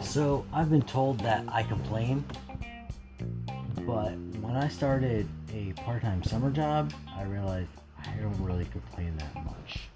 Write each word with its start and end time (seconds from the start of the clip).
So 0.00 0.46
I've 0.52 0.70
been 0.70 0.82
told 0.82 1.18
that 1.20 1.44
I 1.48 1.64
complain, 1.64 2.24
but 3.84 4.12
when 4.40 4.54
I 4.54 4.68
started 4.68 5.28
a 5.52 5.72
part-time 5.82 6.22
summer 6.22 6.52
job, 6.52 6.92
I 7.12 7.24
realized 7.24 7.70
I 8.04 8.10
don't 8.20 8.40
really 8.40 8.66
complain 8.66 9.16
that 9.16 9.34
much. 9.44 9.88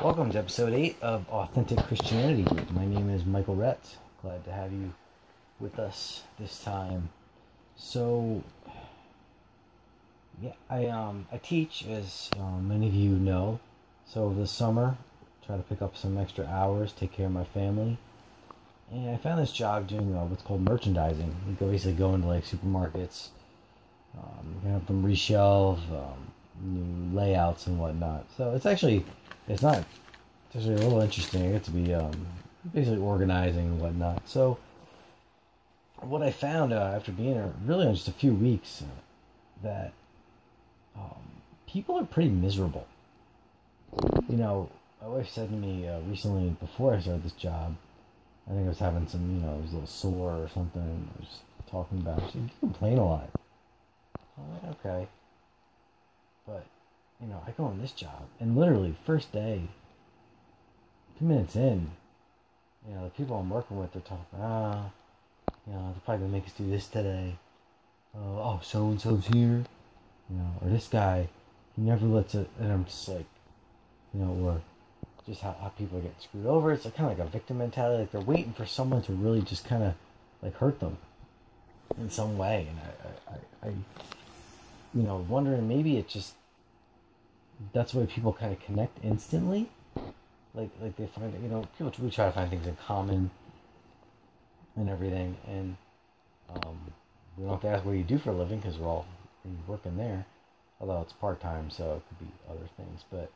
Welcome 0.00 0.30
to 0.30 0.38
episode 0.38 0.72
8 0.72 0.96
of 1.02 1.28
Authentic 1.30 1.78
Christianity. 1.78 2.46
My 2.70 2.86
name 2.86 3.10
is 3.10 3.26
Michael 3.26 3.56
Retz. 3.56 3.96
Glad 4.22 4.44
to 4.44 4.52
have 4.52 4.72
you 4.72 4.94
with 5.60 5.78
us 5.78 6.22
this 6.38 6.62
time. 6.62 7.10
So, 7.76 8.42
yeah, 10.42 10.52
I 10.70 10.86
um 10.86 11.26
I 11.32 11.38
teach, 11.38 11.84
as 11.86 12.30
um, 12.38 12.68
many 12.68 12.88
of 12.88 12.94
you 12.94 13.10
know. 13.10 13.60
So 14.06 14.32
this 14.32 14.50
summer, 14.50 14.96
try 15.46 15.56
to 15.56 15.62
pick 15.62 15.82
up 15.82 15.96
some 15.96 16.16
extra 16.16 16.46
hours, 16.46 16.92
take 16.92 17.12
care 17.12 17.26
of 17.26 17.32
my 17.32 17.44
family, 17.44 17.98
and 18.90 19.10
I 19.10 19.16
found 19.16 19.40
this 19.40 19.52
job 19.52 19.86
doing 19.86 20.14
uh, 20.16 20.24
what's 20.24 20.42
called 20.42 20.62
merchandising. 20.62 21.34
You 21.48 21.66
basically 21.66 21.94
go 21.94 22.14
into 22.14 22.26
like 22.26 22.44
supermarkets, 22.44 23.28
um, 24.16 24.70
have 24.70 24.86
them 24.86 25.04
reshelve, 25.04 25.78
um, 25.90 26.32
new 26.62 27.16
layouts 27.16 27.66
and 27.66 27.78
whatnot. 27.78 28.26
So 28.36 28.54
it's 28.54 28.66
actually 28.66 29.04
it's 29.48 29.62
not 29.62 29.78
it's 29.78 30.56
actually 30.56 30.74
a 30.74 30.78
little 30.78 31.00
interesting. 31.00 31.46
I 31.46 31.52
get 31.52 31.64
to 31.64 31.70
be 31.70 31.94
um, 31.94 32.26
basically 32.72 33.00
organizing 33.00 33.66
and 33.66 33.80
whatnot. 33.80 34.26
So 34.28 34.58
what 36.02 36.22
I 36.22 36.30
found 36.30 36.72
uh, 36.72 36.92
after 36.96 37.12
being 37.12 37.34
there 37.34 37.52
really 37.64 37.86
in 37.86 37.94
just 37.94 38.08
a 38.08 38.12
few 38.12 38.34
weeks 38.34 38.82
uh, 38.82 39.00
that 39.62 39.92
um, 40.96 41.20
people 41.66 41.98
are 41.98 42.04
pretty 42.04 42.30
miserable. 42.30 42.86
You 44.28 44.36
know, 44.36 44.70
my 45.00 45.08
wife 45.08 45.28
said 45.28 45.48
to 45.50 45.54
me 45.54 45.88
uh, 45.88 46.00
recently 46.00 46.50
before 46.50 46.94
I 46.94 47.00
started 47.00 47.24
this 47.24 47.32
job, 47.32 47.76
I 48.46 48.52
think 48.52 48.64
I 48.64 48.68
was 48.68 48.78
having 48.78 49.06
some, 49.08 49.34
you 49.34 49.42
know, 49.42 49.54
I 49.54 49.60
was 49.60 49.70
a 49.70 49.74
little 49.74 49.86
sore 49.86 50.32
or 50.32 50.48
something. 50.52 51.08
I 51.16 51.20
was 51.20 51.40
talking 51.70 51.98
about. 51.98 52.22
She 52.26 52.32
said, 52.32 52.42
"You 52.42 52.50
complain 52.60 52.98
a 52.98 53.04
lot." 53.04 53.30
I'm 54.38 54.52
like, 54.52 54.78
okay, 54.78 55.08
but 56.46 56.64
you 57.20 57.26
know, 57.26 57.42
I 57.46 57.50
go 57.50 57.64
on 57.64 57.80
this 57.80 57.92
job, 57.92 58.28
and 58.40 58.56
literally 58.56 58.94
first 59.04 59.32
day, 59.32 59.62
two 61.18 61.24
minutes 61.24 61.56
in, 61.56 61.90
you 62.88 62.94
know, 62.94 63.04
the 63.04 63.10
people 63.10 63.36
I'm 63.36 63.50
working 63.50 63.78
with, 63.78 63.92
they're 63.92 64.02
talking, 64.02 64.24
ah, 64.40 64.90
you 65.68 65.74
know, 65.74 65.92
they're 65.92 66.02
probably 66.04 66.26
gonna 66.26 66.32
make 66.32 66.46
us 66.46 66.52
do 66.52 66.68
this 66.68 66.86
today. 66.86 67.36
Uh, 68.14 68.18
oh, 68.20 68.60
so 68.62 68.86
and 68.86 69.00
so's 69.00 69.26
here, 69.26 69.64
you 70.30 70.36
know, 70.36 70.50
or 70.62 70.70
this 70.70 70.88
guy, 70.88 71.28
he 71.76 71.82
never 71.82 72.06
lets 72.06 72.34
it, 72.34 72.48
and 72.58 72.72
I'm 72.72 72.84
just 72.86 73.08
like, 73.08 73.26
you 74.14 74.20
know, 74.20 74.32
or 74.44 74.60
just 75.26 75.42
how, 75.42 75.54
how 75.60 75.68
people 75.68 76.00
get 76.00 76.20
screwed 76.22 76.46
over. 76.46 76.72
It's 76.72 76.84
like, 76.84 76.96
kind 76.96 77.12
of 77.12 77.18
like 77.18 77.28
a 77.28 77.30
victim 77.30 77.58
mentality. 77.58 78.00
Like 78.00 78.12
they're 78.12 78.20
waiting 78.22 78.52
for 78.54 78.64
someone 78.64 79.02
to 79.02 79.12
really 79.12 79.42
just 79.42 79.66
kind 79.66 79.82
of 79.82 79.94
like 80.42 80.56
hurt 80.56 80.80
them 80.80 80.96
in 81.98 82.10
some 82.10 82.38
way. 82.38 82.66
And 82.70 82.78
I, 82.80 83.34
I, 83.34 83.68
I, 83.68 83.72
you 84.94 85.02
know, 85.02 85.24
wondering 85.28 85.68
maybe 85.68 85.98
it 85.98 86.08
just 86.08 86.32
that's 87.72 87.92
why 87.92 88.06
people 88.06 88.32
kind 88.32 88.52
of 88.52 88.60
connect 88.64 89.04
instantly. 89.04 89.68
Like, 90.54 90.70
like 90.80 90.96
they 90.96 91.06
find, 91.06 91.32
you 91.42 91.48
know, 91.48 91.68
people 91.76 91.92
we 92.00 92.10
try 92.10 92.26
to 92.26 92.32
find 92.32 92.48
things 92.48 92.66
in 92.66 92.76
common 92.76 93.30
and 94.78 94.88
everything, 94.88 95.36
and 95.46 95.76
um, 96.50 96.92
we 97.36 97.44
don't 97.44 97.52
have 97.52 97.62
to 97.62 97.68
ask 97.68 97.84
what 97.84 97.92
you 97.92 98.04
do 98.04 98.18
for 98.18 98.30
a 98.30 98.34
living 98.34 98.58
because 98.58 98.78
we're 98.78 98.88
all 98.88 99.06
working 99.66 99.96
there. 99.96 100.26
Although 100.80 101.00
it's 101.02 101.12
part 101.12 101.40
time, 101.40 101.70
so 101.70 101.94
it 101.94 102.02
could 102.08 102.26
be 102.26 102.32
other 102.48 102.68
things. 102.76 103.04
But 103.10 103.30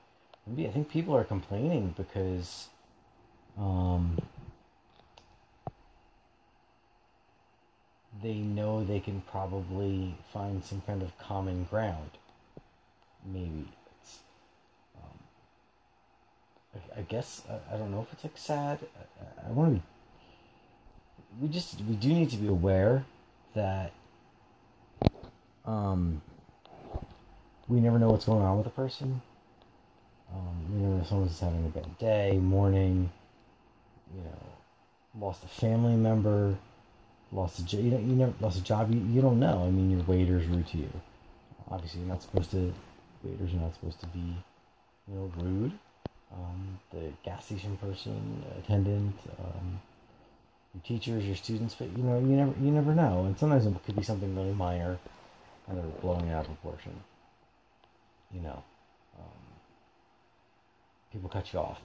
maybe 0.47 0.69
I 0.69 0.71
think 0.71 0.89
people 0.89 1.17
are 1.17 1.25
complaining 1.25 1.95
because 1.97 2.69
um, 3.59 4.19
they 8.23 8.35
know 8.35 8.85
they 8.85 9.01
can 9.01 9.23
probably 9.23 10.15
find 10.33 10.65
some 10.65 10.83
kind 10.83 11.03
of 11.03 11.17
common 11.19 11.65
ground. 11.65 12.11
Maybe 13.25 13.69
it's. 14.01 14.19
Um, 14.97 15.19
I, 16.97 17.03
guess 17.03 17.43
I, 17.49 17.75
I, 17.75 17.79
don't 17.79 17.91
know 17.91 18.03
if 18.03 18.13
it's 18.13 18.25
like 18.25 18.37
sad. 18.37 18.79
I, 19.21 19.49
I 19.49 19.53
want 19.53 19.75
to 19.75 19.81
be. 19.81 19.83
We 21.41 21.49
just 21.49 21.81
we 21.89 21.97
do 21.97 22.09
need 22.09 22.31
to 22.31 22.37
be 22.37 22.49
aware 22.49 23.05
that 23.55 23.93
um, 25.65 26.23
we 27.69 27.81
never 27.81 27.99
know 27.99 28.11
what's 28.11 28.25
going 28.27 28.43
on 28.43 28.59
with 28.59 28.67
a 28.67 28.71
person. 28.71 29.23
Um, 30.33 30.67
you 30.73 30.79
know, 30.79 31.05
someone's 31.05 31.39
having 31.39 31.65
a 31.65 31.69
bad 31.69 31.99
day, 31.99 32.39
morning, 32.39 33.11
you 34.15 34.23
know, 34.23 35.27
lost 35.27 35.45
a 35.45 35.49
family 35.49 35.95
member, 35.95 36.57
lost 37.33 37.59
a 37.59 37.65
job. 37.65 37.81
You, 37.81 37.91
you 37.91 38.15
never 38.15 38.33
lost 38.41 38.59
a 38.59 38.63
job. 38.63 38.93
You, 38.93 39.01
you 39.01 39.21
don't 39.21 39.39
know. 39.39 39.65
I 39.67 39.71
mean, 39.71 39.91
your 39.91 40.03
waiter's 40.05 40.47
rude 40.47 40.67
to 40.69 40.79
you. 40.79 40.91
Obviously, 41.71 42.01
you're 42.01 42.09
not 42.09 42.23
supposed 42.23 42.51
to. 42.53 42.73
Waiters 43.23 43.53
are 43.55 43.59
not 43.59 43.75
supposed 43.75 44.01
to 44.01 44.07
be, 44.09 44.37
you 45.09 45.15
know, 45.15 45.33
rude. 45.37 45.73
Um, 46.33 46.79
the 46.91 47.13
gas 47.25 47.45
station 47.45 47.77
person, 47.77 48.43
attendant, 48.59 49.15
um, 49.39 49.81
your 50.75 50.83
teachers, 50.85 51.25
your 51.25 51.37
students, 51.37 51.75
but 51.75 51.89
you 51.97 52.03
know, 52.03 52.19
you 52.19 52.37
never, 52.37 52.53
you 52.61 52.71
never 52.71 52.95
know. 52.95 53.25
And 53.25 53.39
sometimes 53.39 53.67
it 53.67 53.75
could 53.85 53.97
be 53.97 54.03
something 54.03 54.35
really 54.35 54.55
minor, 54.55 54.99
and 55.69 55.79
they're 55.79 55.85
blowing 56.01 56.27
it 56.29 56.33
out 56.33 56.47
of 56.47 56.63
proportion. 56.63 56.93
You 58.33 58.41
know, 58.41 58.63
um, 59.19 59.25
people 61.13 61.29
cut 61.29 61.53
you 61.53 61.59
off. 61.59 61.81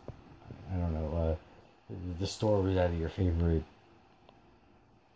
I 0.74 0.78
don't 0.78 0.94
know. 0.94 1.18
Uh, 1.18 1.94
the 2.20 2.28
store 2.28 2.62
was 2.62 2.78
out 2.78 2.90
of 2.92 3.00
your 3.00 3.10
favorite 3.10 3.64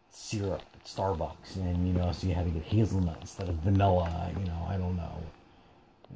syrup 0.09 0.61
at 0.73 0.85
Starbucks, 0.85 1.55
and 1.55 1.87
you 1.87 1.93
know, 1.93 2.11
so 2.11 2.27
you 2.27 2.33
had 2.33 2.45
to 2.45 2.51
get 2.51 2.63
hazelnut 2.63 3.17
instead 3.21 3.47
of 3.49 3.55
vanilla. 3.55 4.31
You 4.37 4.45
know, 4.45 4.67
I 4.69 4.77
don't 4.77 4.97
know. 4.97 5.23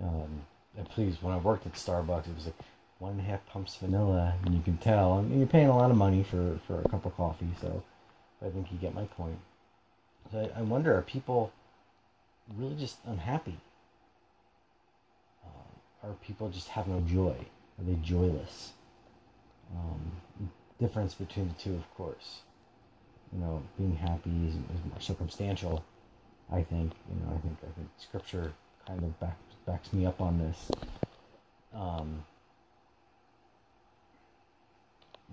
Um, 0.04 0.42
and 0.78 0.90
please, 0.90 1.16
when 1.22 1.34
I 1.34 1.38
worked 1.38 1.66
at 1.66 1.74
Starbucks, 1.74 2.28
it 2.28 2.36
was 2.36 2.46
like 2.48 2.56
one 3.00 3.14
and 3.14 3.22
a 3.22 3.24
half 3.24 3.46
pumps 3.48 3.76
vanilla, 3.76 4.36
and 4.44 4.56
you 4.56 4.62
can 4.62 4.78
tell. 4.78 5.14
I 5.14 5.22
mean, 5.22 5.40
you're 5.40 5.48
paying 5.48 5.68
a 5.68 5.78
lot 5.78 5.92
of 5.92 5.98
money 5.98 6.24
for 6.24 6.60
for 6.66 6.82
a 6.82 6.90
cup 6.90 7.06
of 7.06 7.16
coffee, 7.16 7.50
so 7.60 7.84
I 8.46 8.50
think 8.50 8.72
you 8.72 8.78
get 8.78 8.94
my 8.94 9.06
point. 9.06 9.40
So 10.32 10.50
I, 10.56 10.60
I 10.60 10.62
wonder, 10.62 10.96
are 10.98 11.02
people 11.02 11.52
really 12.58 12.76
just 12.76 12.98
unhappy? 13.06 13.58
Um, 15.46 16.10
are 16.10 16.14
people 16.26 16.50
just 16.50 16.70
have 16.70 16.88
no 16.88 17.02
joy? 17.02 17.36
Are 17.78 17.84
they 17.84 17.96
joyless? 17.96 18.72
Um, 19.76 20.22
difference 20.80 21.14
between 21.16 21.48
the 21.50 21.54
two, 21.56 21.74
of 21.76 21.96
course. 21.96 22.42
You 23.34 23.40
know, 23.40 23.64
being 23.78 23.96
happy 23.96 24.32
is, 24.48 24.54
is 24.56 24.86
more 24.90 25.00
circumstantial. 25.00 25.84
I 26.52 26.62
think. 26.62 26.94
You 27.10 27.26
know, 27.26 27.34
I 27.36 27.40
think 27.40 27.58
I 27.64 27.72
think 27.76 27.90
Scripture 27.98 28.54
kind 28.88 29.04
of 29.04 29.20
back, 29.20 29.38
backs 29.66 29.92
me 29.92 30.06
up 30.06 30.22
on 30.22 30.38
this. 30.40 30.72
Um, 31.74 32.24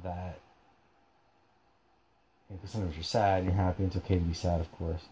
that 0.02 0.38
because 2.50 2.70
sometimes 2.70 2.96
you're 2.96 3.04
sad, 3.04 3.42
and 3.42 3.46
you're 3.46 3.62
happy. 3.62 3.84
It's 3.84 3.96
okay 3.96 4.14
to 4.16 4.20
be 4.20 4.34
sad, 4.34 4.60
of 4.60 4.70
course, 4.72 5.02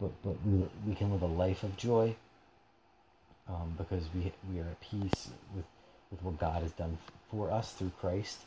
but 0.00 0.10
but 0.22 0.36
we 0.46 0.66
we 0.86 0.94
can 0.94 1.12
live 1.12 1.22
a 1.22 1.26
life 1.26 1.62
of 1.62 1.76
joy 1.76 2.16
um, 3.48 3.74
because 3.76 4.04
we 4.14 4.32
we 4.50 4.60
are 4.60 4.64
at 4.64 4.80
peace 4.80 5.30
with 5.54 5.64
with 6.10 6.22
what 6.22 6.38
God 6.38 6.62
has 6.62 6.72
done 6.72 6.98
for 7.30 7.50
us 7.50 7.72
through 7.72 7.92
Christ, 8.00 8.40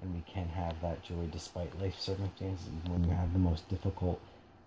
and 0.00 0.14
we 0.14 0.22
can 0.32 0.48
have 0.48 0.80
that 0.80 1.02
joy 1.02 1.26
despite 1.30 1.80
life 1.80 1.98
circumstances. 1.98 2.68
When 2.86 3.04
you 3.04 3.10
have 3.10 3.32
the 3.32 3.38
most 3.38 3.68
difficult 3.68 4.20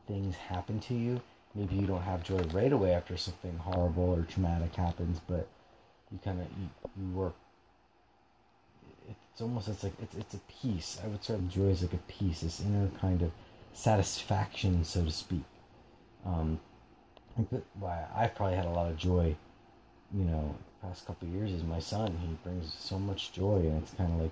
things 0.07 0.35
happen 0.35 0.79
to 0.81 0.93
you, 0.93 1.21
maybe 1.53 1.75
you 1.75 1.87
don't 1.87 2.01
have 2.03 2.23
joy 2.23 2.39
right 2.53 2.71
away 2.71 2.93
after 2.93 3.17
something 3.17 3.57
horrible 3.57 4.13
or 4.13 4.21
traumatic 4.23 4.75
happens, 4.75 5.19
but 5.27 5.47
you 6.11 6.19
kind 6.23 6.41
of 6.41 6.47
you, 6.59 6.69
you 7.01 7.11
work. 7.13 7.35
It's 9.35 9.41
almost 9.41 9.67
it's 9.67 9.83
like 9.83 9.91
it's 10.01 10.15
it's 10.15 10.33
a 10.33 10.39
peace. 10.61 10.97
I 11.03 11.07
would 11.07 11.29
of 11.29 11.49
joy 11.49 11.71
as 11.71 11.81
like 11.81 11.91
a 11.91 11.97
peace, 12.07 12.39
this 12.39 12.61
inner 12.61 12.87
kind 13.01 13.21
of 13.21 13.31
satisfaction, 13.73 14.85
so 14.85 15.03
to 15.03 15.11
speak. 15.11 15.43
Um, 16.25 16.57
why 17.77 18.05
I've 18.15 18.33
probably 18.33 18.55
had 18.55 18.63
a 18.63 18.69
lot 18.69 18.89
of 18.89 18.95
joy, 18.95 19.35
you 20.13 20.23
know, 20.23 20.55
past 20.81 21.05
couple 21.05 21.27
years 21.27 21.51
is 21.51 21.63
my 21.63 21.79
son. 21.79 22.17
He 22.21 22.49
brings 22.49 22.73
so 22.73 22.97
much 22.97 23.33
joy, 23.33 23.57
and 23.57 23.83
it's 23.83 23.91
kind 23.91 24.13
of 24.13 24.21
like 24.21 24.31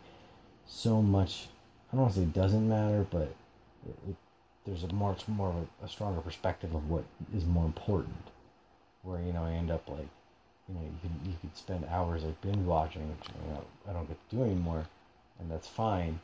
so 0.65 1.01
much. 1.01 1.49
I 1.91 1.97
don't 1.97 2.03
want 2.03 2.13
to 2.13 2.19
say 2.21 2.23
it 2.23 2.31
doesn't 2.33 2.69
matter, 2.69 3.05
but 3.11 3.35
it, 3.85 3.97
it, 4.07 4.15
there's 4.65 4.83
a 4.83 4.93
much 4.93 5.27
more 5.27 5.49
of 5.49 5.55
a, 5.57 5.85
a, 5.85 5.89
stronger 5.89 6.21
perspective 6.21 6.73
of 6.73 6.89
what 6.89 7.03
is 7.35 7.43
more 7.43 7.65
important. 7.65 8.29
Where 9.01 9.19
you 9.19 9.33
know 9.33 9.43
I 9.43 9.51
end 9.51 9.69
up 9.69 9.89
like, 9.89 10.07
you 10.69 10.75
know, 10.75 10.81
you 10.81 10.97
could 11.01 11.27
you 11.27 11.35
could 11.41 11.57
spend 11.57 11.85
hours 11.89 12.23
like 12.23 12.41
binge 12.41 12.65
watching, 12.65 13.07
which 13.09 13.29
you 13.29 13.53
know, 13.53 13.65
I 13.89 13.93
don't 13.93 14.07
get 14.07 14.17
to 14.29 14.35
do 14.35 14.43
anymore, 14.43 14.87
and 15.39 15.51
that's 15.51 15.67
fine. 15.67 16.19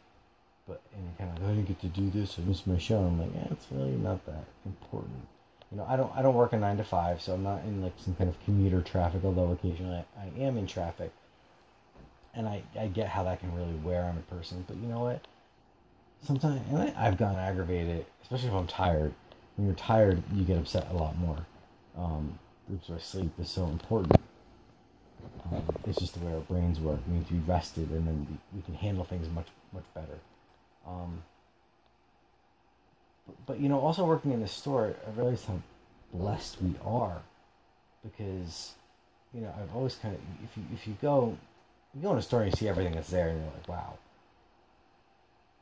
but 0.68 0.82
and 0.96 1.04
you 1.04 1.12
kind 1.18 1.38
of 1.38 1.44
I 1.44 1.50
didn't 1.50 1.68
get 1.68 1.82
to 1.82 1.88
do 1.88 2.10
this. 2.10 2.38
I 2.40 2.44
missed 2.44 2.68
my 2.68 2.78
show. 2.78 3.00
I'm 3.00 3.20
like, 3.20 3.32
yeah, 3.36 3.48
it's 3.52 3.68
really 3.72 3.92
not 3.92 4.26
that 4.26 4.46
important. 4.66 5.28
You 5.72 5.78
know, 5.78 5.86
I 5.90 5.98
don't 5.98 6.12
I 6.16 6.22
don't 6.22 6.36
work 6.36 6.54
a 6.54 6.58
nine 6.58 6.78
to 6.78 6.84
five, 6.84 7.22
so 7.22 7.34
I'm 7.34 7.44
not 7.44 7.64
in 7.64 7.82
like 7.82 7.94
some 7.98 8.16
kind 8.16 8.30
of 8.30 8.44
commuter 8.46 8.82
traffic. 8.82 9.22
Although 9.26 9.52
occasionally 9.52 10.04
I, 10.18 10.22
I 10.24 10.44
am 10.44 10.58
in 10.58 10.68
traffic, 10.68 11.12
and 12.34 12.48
I 12.48 12.64
I 12.80 12.88
get 12.88 13.10
how 13.10 13.24
that 13.24 13.40
can 13.42 13.54
really 13.56 13.76
wear 13.84 14.04
on 14.04 14.18
a 14.18 14.36
person. 14.36 14.64
But 14.68 14.78
you 14.78 14.88
know 14.88 15.02
what? 15.02 15.28
Sometimes 16.24 16.62
and 16.70 16.78
I, 16.80 16.94
I've 16.98 17.18
gotten 17.18 17.40
aggravated, 17.40 18.06
especially 18.24 18.50
if 18.50 18.54
I'm 18.56 18.68
tired. 18.68 19.14
When 19.56 19.68
you're 19.68 19.76
tired, 19.76 20.24
you 20.34 20.44
get 20.44 20.58
upset 20.58 20.88
a 20.92 20.94
lot 20.96 21.18
more. 21.18 21.46
Um, 21.98 22.40
why 22.88 22.98
sleep 23.00 23.32
is 23.40 23.50
so 23.50 23.66
important. 23.66 24.16
Um, 25.52 25.64
it's 25.86 26.00
just 26.00 26.20
the 26.20 26.26
way 26.26 26.34
our 26.34 26.42
brains 26.42 26.80
work. 26.80 27.00
We 27.08 27.18
need 27.18 27.28
to 27.28 27.34
be 27.34 27.40
rested, 27.40 27.90
and 27.90 28.08
then 28.08 28.28
we, 28.30 28.58
we 28.58 28.62
can 28.64 28.76
handle 28.76 29.04
things 29.04 29.28
much 29.34 29.48
much 29.74 29.86
better. 29.94 30.20
Um, 30.88 31.24
but, 33.28 33.36
but, 33.46 33.60
you 33.60 33.70
know, 33.70 33.80
also 33.80 34.06
working 34.06 34.32
in 34.32 34.42
the 34.42 34.48
store, 34.48 34.96
I 35.06 35.20
realized 35.20 35.46
how 35.46 35.62
blessed 36.14 36.62
we 36.62 36.74
are 36.84 37.22
because 38.04 38.74
you 39.34 39.42
know 39.42 39.54
I've 39.62 39.76
always 39.76 39.96
kind 39.96 40.16
of 40.16 40.22
if 40.44 40.58
you 40.58 40.64
if 40.74 40.88
you 40.88 40.98
go 41.02 41.38
you 41.94 42.02
go 42.02 42.12
in 42.12 42.18
a 42.18 42.22
store 42.22 42.42
and 42.42 42.52
you 42.52 42.58
see 42.58 42.68
everything 42.68 42.94
that's 42.94 43.10
there 43.10 43.30
and 43.30 43.40
you're 43.40 43.52
like 43.54 43.68
wow. 43.68 43.98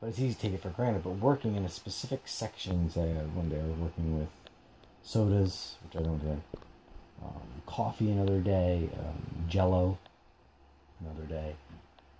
But 0.00 0.08
it's 0.08 0.20
easy 0.20 0.34
to 0.34 0.40
take 0.40 0.52
it 0.54 0.62
for 0.62 0.68
granted. 0.68 1.02
But 1.02 1.14
working 1.14 1.56
in 1.56 1.64
a 1.64 1.68
specific 1.68 2.22
section, 2.26 2.88
say 2.88 3.10
uh, 3.16 3.22
one 3.34 3.48
day 3.48 3.58
I 3.58 3.64
was 3.64 3.78
working 3.78 4.16
with 4.16 4.28
sodas, 5.02 5.74
which 5.82 6.00
I 6.00 6.04
don't 6.04 6.18
drink, 6.18 6.40
um, 7.22 7.62
coffee 7.66 8.10
another 8.10 8.40
day, 8.40 8.88
um, 8.98 9.48
Jello 9.48 9.98
another 11.00 11.26
day, 11.26 11.54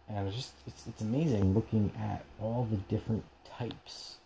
and 0.08 0.26
it's 0.26 0.36
just 0.36 0.52
it's 0.66 0.86
it's 0.86 1.00
amazing 1.00 1.54
looking 1.54 1.92
at 1.98 2.24
all 2.40 2.66
the 2.70 2.76
different 2.76 3.24
types 3.58 4.16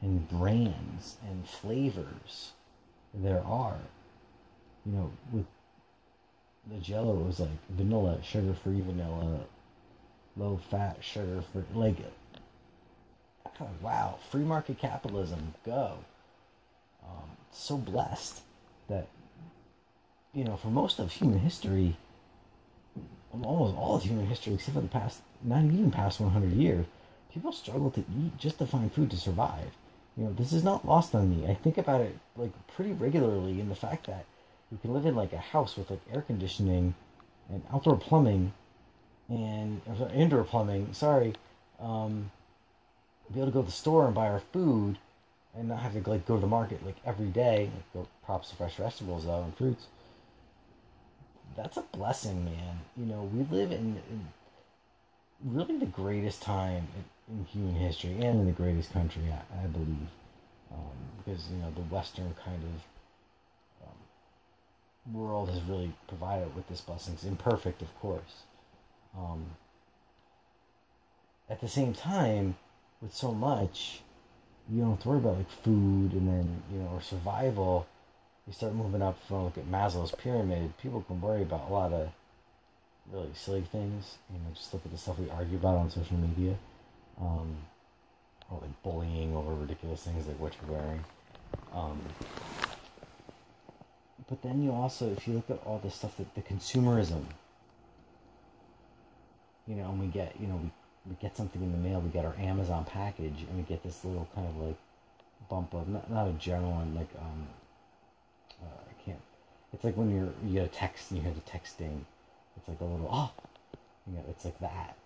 and 0.00 0.28
brands 0.28 1.16
and 1.28 1.48
flavors 1.48 2.52
there 3.14 3.42
are. 3.44 3.78
You 4.86 4.92
know, 4.92 5.12
with 5.32 5.46
the 6.70 6.78
Jello 6.78 7.20
it 7.20 7.26
was 7.26 7.40
like 7.40 7.50
vanilla, 7.70 8.18
sugar 8.22 8.54
free 8.54 8.80
vanilla, 8.80 9.40
low 10.36 10.60
fat, 10.70 10.98
sugar 11.00 11.42
free, 11.52 11.62
like 11.74 11.96
wow, 13.82 14.18
free 14.30 14.44
market 14.44 14.78
capitalism, 14.78 15.54
go. 15.64 15.98
Um, 17.02 17.30
so 17.50 17.76
blessed 17.76 18.42
that 18.88 19.08
you 20.38 20.44
know 20.44 20.56
for 20.56 20.68
most 20.68 20.98
of 20.98 21.12
human 21.12 21.40
history 21.40 21.96
almost 23.32 23.76
all 23.76 23.96
of 23.96 24.02
human 24.02 24.26
history, 24.26 24.54
except 24.54 24.74
for 24.74 24.80
the 24.80 24.88
past, 24.88 25.20
not 25.42 25.64
even 25.64 25.90
past 25.90 26.20
100 26.20 26.52
years, 26.52 26.86
people 27.32 27.52
struggle 27.52 27.90
to 27.90 28.00
eat 28.00 28.36
just 28.38 28.58
to 28.58 28.66
find 28.66 28.92
food 28.92 29.10
to 29.10 29.16
survive. 29.16 29.70
You 30.16 30.24
know, 30.24 30.32
this 30.32 30.52
is 30.52 30.64
not 30.64 30.86
lost 30.86 31.14
on 31.14 31.30
me. 31.30 31.48
I 31.48 31.54
think 31.54 31.78
about 31.78 32.00
it 32.00 32.16
like 32.36 32.50
pretty 32.74 32.92
regularly 32.92 33.60
in 33.60 33.68
the 33.68 33.74
fact 33.74 34.06
that 34.06 34.24
you 34.70 34.78
can 34.78 34.92
live 34.92 35.06
in 35.06 35.14
like 35.14 35.32
a 35.32 35.38
house 35.38 35.76
with 35.76 35.90
like 35.90 36.00
air 36.12 36.22
conditioning 36.22 36.94
and 37.50 37.62
outdoor 37.72 37.96
plumbing 37.96 38.52
and 39.28 39.80
sorry, 39.96 40.12
indoor 40.14 40.44
plumbing. 40.44 40.92
Sorry, 40.92 41.34
um, 41.78 42.30
be 43.32 43.40
able 43.40 43.50
to 43.50 43.52
go 43.52 43.60
to 43.60 43.66
the 43.66 43.72
store 43.72 44.06
and 44.06 44.14
buy 44.14 44.28
our 44.28 44.40
food 44.40 44.98
and 45.56 45.68
not 45.68 45.80
have 45.80 45.92
to 45.92 46.10
like 46.10 46.26
go 46.26 46.34
to 46.34 46.40
the 46.40 46.46
market 46.46 46.84
like 46.84 46.96
every 47.04 47.28
day. 47.28 47.70
Like, 47.72 47.92
go 47.92 48.08
props 48.24 48.50
to 48.50 48.56
fresh 48.56 48.76
vegetables 48.76 49.26
though 49.26 49.44
and 49.44 49.56
fruits 49.56 49.86
that's 51.58 51.76
a 51.76 51.82
blessing, 51.82 52.44
man. 52.44 52.80
You 52.96 53.06
know, 53.06 53.28
we 53.34 53.44
live 53.56 53.72
in, 53.72 54.00
in 54.10 54.28
really 55.44 55.76
the 55.76 55.86
greatest 55.86 56.40
time 56.40 56.86
in, 57.28 57.44
human 57.52 57.74
history 57.74 58.12
and 58.12 58.40
in 58.40 58.46
the 58.46 58.52
greatest 58.52 58.92
country, 58.92 59.22
I, 59.30 59.64
I 59.64 59.66
believe, 59.66 60.08
um, 60.72 60.96
because 61.18 61.50
you 61.50 61.58
know 61.58 61.70
the 61.74 61.82
Western 61.82 62.34
kind 62.42 62.62
of 62.62 63.86
um, 63.86 65.14
world 65.14 65.50
has 65.50 65.60
really 65.62 65.92
provided 66.06 66.54
with 66.56 66.68
this 66.68 66.80
blessing. 66.80 67.14
It's 67.14 67.24
imperfect, 67.24 67.82
of 67.82 67.94
course. 68.00 68.44
Um, 69.16 69.44
at 71.50 71.60
the 71.60 71.68
same 71.68 71.92
time, 71.92 72.56
with 73.02 73.14
so 73.14 73.32
much, 73.32 74.00
you 74.70 74.80
don't 74.80 74.92
have 74.92 75.00
to 75.00 75.08
worry 75.08 75.18
about 75.18 75.36
like 75.36 75.50
food 75.50 76.12
and 76.12 76.28
then 76.28 76.62
you 76.72 76.78
know 76.78 76.88
or 76.94 77.02
survival 77.02 77.86
you 78.48 78.54
start 78.54 78.74
moving 78.74 79.02
up 79.02 79.18
from 79.28 79.44
look 79.44 79.58
at 79.58 79.70
Maslow's 79.70 80.12
pyramid, 80.12 80.72
people 80.78 81.02
can 81.02 81.20
worry 81.20 81.42
about 81.42 81.68
a 81.68 81.72
lot 81.72 81.92
of 81.92 82.08
really 83.12 83.28
silly 83.34 83.60
things. 83.60 84.16
You 84.32 84.38
know, 84.38 84.54
just 84.54 84.72
look 84.72 84.84
at 84.86 84.90
the 84.90 84.96
stuff 84.96 85.18
we 85.18 85.28
argue 85.28 85.58
about 85.58 85.76
on 85.76 85.90
social 85.90 86.16
media, 86.16 86.56
um, 87.20 87.56
or 88.50 88.60
like 88.62 88.82
bullying 88.82 89.36
over 89.36 89.54
ridiculous 89.54 90.02
things 90.02 90.26
like 90.26 90.40
what 90.40 90.54
you're 90.62 90.78
wearing. 90.78 91.04
Um, 91.74 92.00
but 94.30 94.40
then 94.42 94.62
you 94.62 94.72
also, 94.72 95.10
if 95.10 95.28
you 95.28 95.34
look 95.34 95.50
at 95.50 95.60
all 95.66 95.78
the 95.78 95.90
stuff 95.90 96.16
that 96.16 96.34
the 96.34 96.40
consumerism, 96.40 97.24
you 99.66 99.74
know, 99.74 99.90
and 99.90 100.00
we 100.00 100.06
get, 100.06 100.40
you 100.40 100.46
know, 100.46 100.56
we, 100.56 100.70
we 101.10 101.16
get 101.20 101.36
something 101.36 101.62
in 101.62 101.72
the 101.72 101.78
mail, 101.78 102.00
we 102.00 102.08
get 102.08 102.24
our 102.24 102.34
Amazon 102.38 102.86
package, 102.86 103.44
and 103.46 103.58
we 103.58 103.62
get 103.62 103.82
this 103.82 104.04
little 104.06 104.26
kind 104.34 104.48
of 104.48 104.56
like 104.56 104.76
bump 105.50 105.74
of 105.74 105.86
not, 105.86 106.10
not 106.10 106.28
a 106.28 106.32
general 106.32 106.72
one, 106.72 106.94
like 106.94 107.08
um, 107.18 107.46
uh, 108.62 108.66
I 108.66 109.02
can't. 109.04 109.20
It's 109.72 109.84
like 109.84 109.96
when 109.96 110.10
you're 110.10 110.30
you 110.44 110.60
get 110.60 110.66
a 110.66 110.68
text 110.68 111.10
and 111.10 111.18
you 111.18 111.24
hear 111.24 111.34
the 111.34 111.40
texting. 111.40 112.00
It's 112.56 112.68
like 112.68 112.80
a 112.80 112.84
little 112.84 113.08
oh, 113.10 113.30
you 114.06 114.14
know, 114.14 114.24
it's 114.28 114.44
like 114.44 114.58
that. 114.60 114.96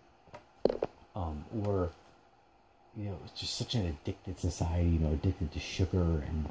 Um, 1.15 1.45
or 1.65 1.91
you 2.97 3.05
know, 3.07 3.19
it's 3.25 3.41
just 3.41 3.57
such 3.57 3.75
an 3.75 3.87
addicted 3.87 4.39
society. 4.39 4.89
You 4.91 4.99
know, 4.99 5.13
addicted 5.13 5.53
to 5.53 5.61
sugar 5.61 5.99
and 6.27 6.49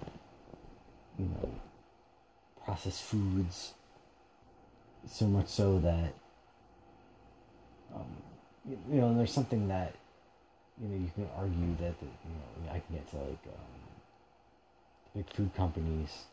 you 1.17 1.25
know, 1.25 1.49
processed 2.63 3.03
foods. 3.03 3.73
So 5.09 5.25
much 5.25 5.47
so 5.47 5.79
that 5.79 6.13
um, 7.95 8.05
you, 8.69 8.77
you 8.91 9.01
know, 9.01 9.09
and 9.09 9.19
there's 9.19 9.33
something 9.33 9.67
that 9.67 9.95
you 10.81 10.87
know 10.87 10.95
you 10.95 11.11
can 11.15 11.27
argue 11.37 11.75
that 11.79 11.99
the, 11.99 12.05
you 12.05 12.35
know 12.35 12.71
I 12.71 12.79
can 12.79 12.95
get 12.95 13.09
to 13.11 13.17
like 13.17 13.45
um, 13.47 13.81
big 15.15 15.29
food 15.33 15.53
companies 15.55 16.25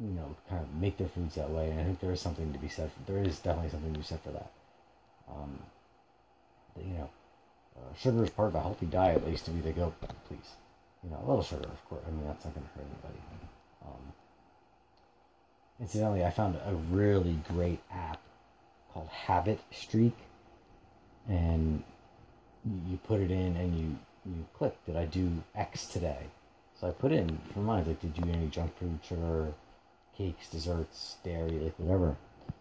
you 0.00 0.10
know, 0.10 0.36
kind 0.48 0.62
of 0.62 0.74
make 0.74 0.96
their 0.96 1.08
foods 1.08 1.34
that 1.34 1.50
way. 1.50 1.70
And 1.70 1.80
I 1.80 1.84
think 1.84 2.00
there 2.00 2.12
is 2.12 2.20
something 2.20 2.52
to 2.52 2.58
be 2.58 2.68
said. 2.68 2.90
For, 2.92 3.12
there 3.12 3.22
is 3.22 3.38
definitely 3.38 3.70
something 3.70 3.92
to 3.92 3.98
be 3.98 4.04
said 4.04 4.20
for 4.20 4.30
that. 4.30 4.50
Um, 5.30 5.58
you 6.76 6.94
know, 6.94 7.10
uh, 7.76 7.94
sugar 7.96 8.22
is 8.22 8.30
part 8.30 8.48
of 8.48 8.54
a 8.54 8.60
healthy 8.60 8.86
diet. 8.86 9.22
At 9.22 9.26
least 9.26 9.44
to 9.46 9.50
me, 9.50 9.60
they 9.60 9.72
go, 9.72 9.92
please, 10.28 10.54
you 11.02 11.10
know, 11.10 11.18
a 11.24 11.26
little 11.28 11.42
sugar, 11.42 11.64
of 11.64 11.88
course. 11.88 12.02
I 12.06 12.10
mean, 12.10 12.26
that's 12.26 12.44
not 12.44 12.54
going 12.54 12.66
to 12.66 12.72
hurt 12.74 12.86
anybody. 12.86 13.22
Um, 13.84 14.12
incidentally, 15.80 16.24
I 16.24 16.30
found 16.30 16.56
a 16.56 16.74
really 16.74 17.38
great 17.48 17.80
app 17.90 18.20
called 18.92 19.08
Habit 19.08 19.60
Streak, 19.72 20.16
and 21.28 21.82
you 22.88 22.98
put 22.98 23.20
it 23.20 23.30
in 23.30 23.56
and 23.56 23.78
you 23.78 23.98
you 24.26 24.46
click. 24.54 24.76
Did 24.84 24.96
I 24.96 25.06
do 25.06 25.42
X 25.54 25.86
today? 25.86 26.26
So 26.80 26.88
I 26.88 26.90
put 26.90 27.12
in 27.12 27.38
for 27.52 27.60
mine 27.60 27.84
like, 27.86 28.00
did 28.00 28.16
you 28.16 28.24
eat 28.30 28.36
any 28.36 28.46
junk 28.48 28.76
food, 28.76 28.98
sugar? 29.02 29.52
Cakes, 30.18 30.48
desserts, 30.48 31.16
dairy, 31.24 31.52
like 31.52 31.78
whatever. 31.78 32.16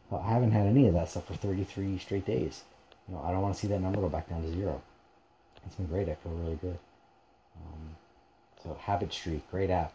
Well, 0.09 0.21
I 0.21 0.29
haven't 0.29 0.51
had 0.51 0.67
any 0.67 0.87
of 0.87 0.93
that 0.93 1.09
stuff 1.09 1.25
for 1.25 1.33
33 1.33 1.97
straight 1.97 2.25
days. 2.25 2.63
You 3.07 3.15
know, 3.15 3.23
I 3.25 3.31
don't 3.31 3.41
want 3.41 3.55
to 3.55 3.59
see 3.59 3.67
that 3.67 3.81
number 3.81 3.99
go 3.99 4.09
back 4.09 4.29
down 4.29 4.43
to 4.43 4.51
zero. 4.51 4.81
It's 5.65 5.75
been 5.75 5.87
great. 5.87 6.07
I 6.07 6.15
feel 6.15 6.31
really 6.33 6.55
good. 6.55 6.77
Um, 7.57 7.95
so 8.63 8.77
Habit 8.79 9.11
Streak, 9.11 9.49
great 9.49 9.69
app 9.69 9.91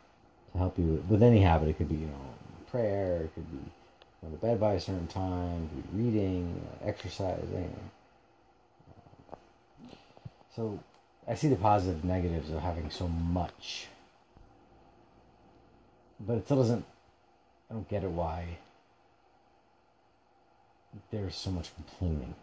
to 0.53 0.59
help 0.59 0.79
you 0.79 1.03
with, 1.09 1.23
any 1.23 1.41
habit. 1.41 1.69
It 1.69 1.79
could 1.79 1.89
be, 1.89 1.95
you 1.95 2.07
know, 2.07 2.35
prayer. 2.71 3.23
It 3.23 3.35
could 3.35 3.51
be 3.51 3.71
going 4.21 4.35
to 4.35 4.39
bed 4.39 4.61
by 4.61 4.75
a 4.75 4.81
certain 4.81 5.07
time. 5.07 5.71
Reading, 5.93 6.61
exercise, 6.85 7.45
anything. 7.55 7.91
Um, 9.33 9.39
so 10.55 10.79
I 11.29 11.35
see 11.37 11.49
the 11.49 11.57
positive 11.57 12.05
negatives 12.05 12.51
of 12.51 12.61
having 12.61 12.91
so 12.91 13.09
much. 13.09 13.87
But 16.21 16.39
it 16.39 16.45
still 16.45 16.59
doesn't 16.59 16.85
I 17.73 17.75
don't 17.75 17.89
get 17.89 18.05
it 18.05 18.11
why 18.11 18.59
there's 21.11 21.35
so 21.35 21.51
much 21.51 21.75
complaining. 21.75 22.35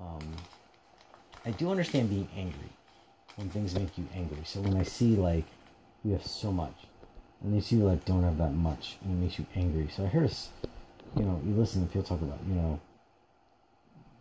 Um, 0.00 0.36
I 1.44 1.50
do 1.50 1.68
understand 1.68 2.08
being 2.08 2.28
angry 2.36 2.70
when 3.34 3.50
things 3.50 3.74
make 3.74 3.98
you 3.98 4.06
angry. 4.14 4.38
So 4.44 4.60
when 4.60 4.76
I 4.76 4.84
see 4.84 5.16
like 5.16 5.46
we 6.04 6.12
have 6.12 6.24
so 6.24 6.52
much, 6.52 6.76
and 7.42 7.56
you 7.56 7.60
see 7.60 7.74
like 7.74 8.04
don't 8.04 8.22
have 8.22 8.38
that 8.38 8.54
much, 8.54 8.98
and 9.02 9.18
it 9.18 9.24
makes 9.24 9.40
you 9.40 9.46
angry. 9.56 9.88
So 9.92 10.04
I 10.04 10.06
hear, 10.06 10.20
this 10.20 10.50
you 11.16 11.24
know, 11.24 11.40
you 11.44 11.52
listen 11.52 11.84
to 11.84 11.88
people 11.88 12.04
talk 12.04 12.22
about, 12.22 12.38
you 12.46 12.54
know, 12.54 12.80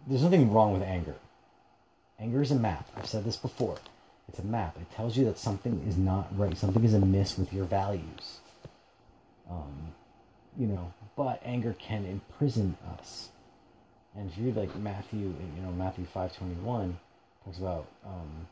there's 0.08 0.24
nothing 0.24 0.52
wrong 0.52 0.74
with 0.74 0.82
anger. 0.82 1.18
Anger 2.20 2.42
is 2.42 2.50
a 2.50 2.56
map. 2.56 2.90
I've 2.98 3.06
said 3.06 3.26
this 3.26 3.38
before. 3.38 3.78
It's 4.28 4.40
a 4.40 4.44
map. 4.44 4.76
It 4.82 4.90
tells 4.96 5.18
you 5.18 5.26
that 5.26 5.38
something 5.38 5.84
is 5.88 5.98
not 5.98 6.36
right. 6.36 6.58
Something 6.58 6.84
is 6.84 6.96
amiss 6.96 7.38
with 7.38 7.54
your 7.54 7.66
values. 7.66 8.40
Um, 9.52 9.94
you 10.58 10.68
know, 10.68 10.94
but 11.18 11.42
anger 11.44 11.76
can 11.78 12.06
imprison 12.06 12.78
us. 12.98 13.30
And 14.16 14.30
if 14.30 14.38
you 14.38 14.46
read 14.46 14.56
like 14.56 14.76
Matthew, 14.78 15.20
you 15.20 15.62
know 15.62 15.72
Matthew 15.72 16.06
five 16.06 16.36
twenty 16.36 16.56
one 16.56 16.98
talks 17.44 17.58
about 17.58 17.86
um, 18.06 18.48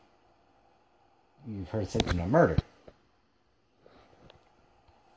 you've 1.48 1.68
heard 1.68 1.84
it 1.84 1.90
said 1.90 2.06
do 2.06 2.16
not 2.16 2.28
murder. 2.28 2.56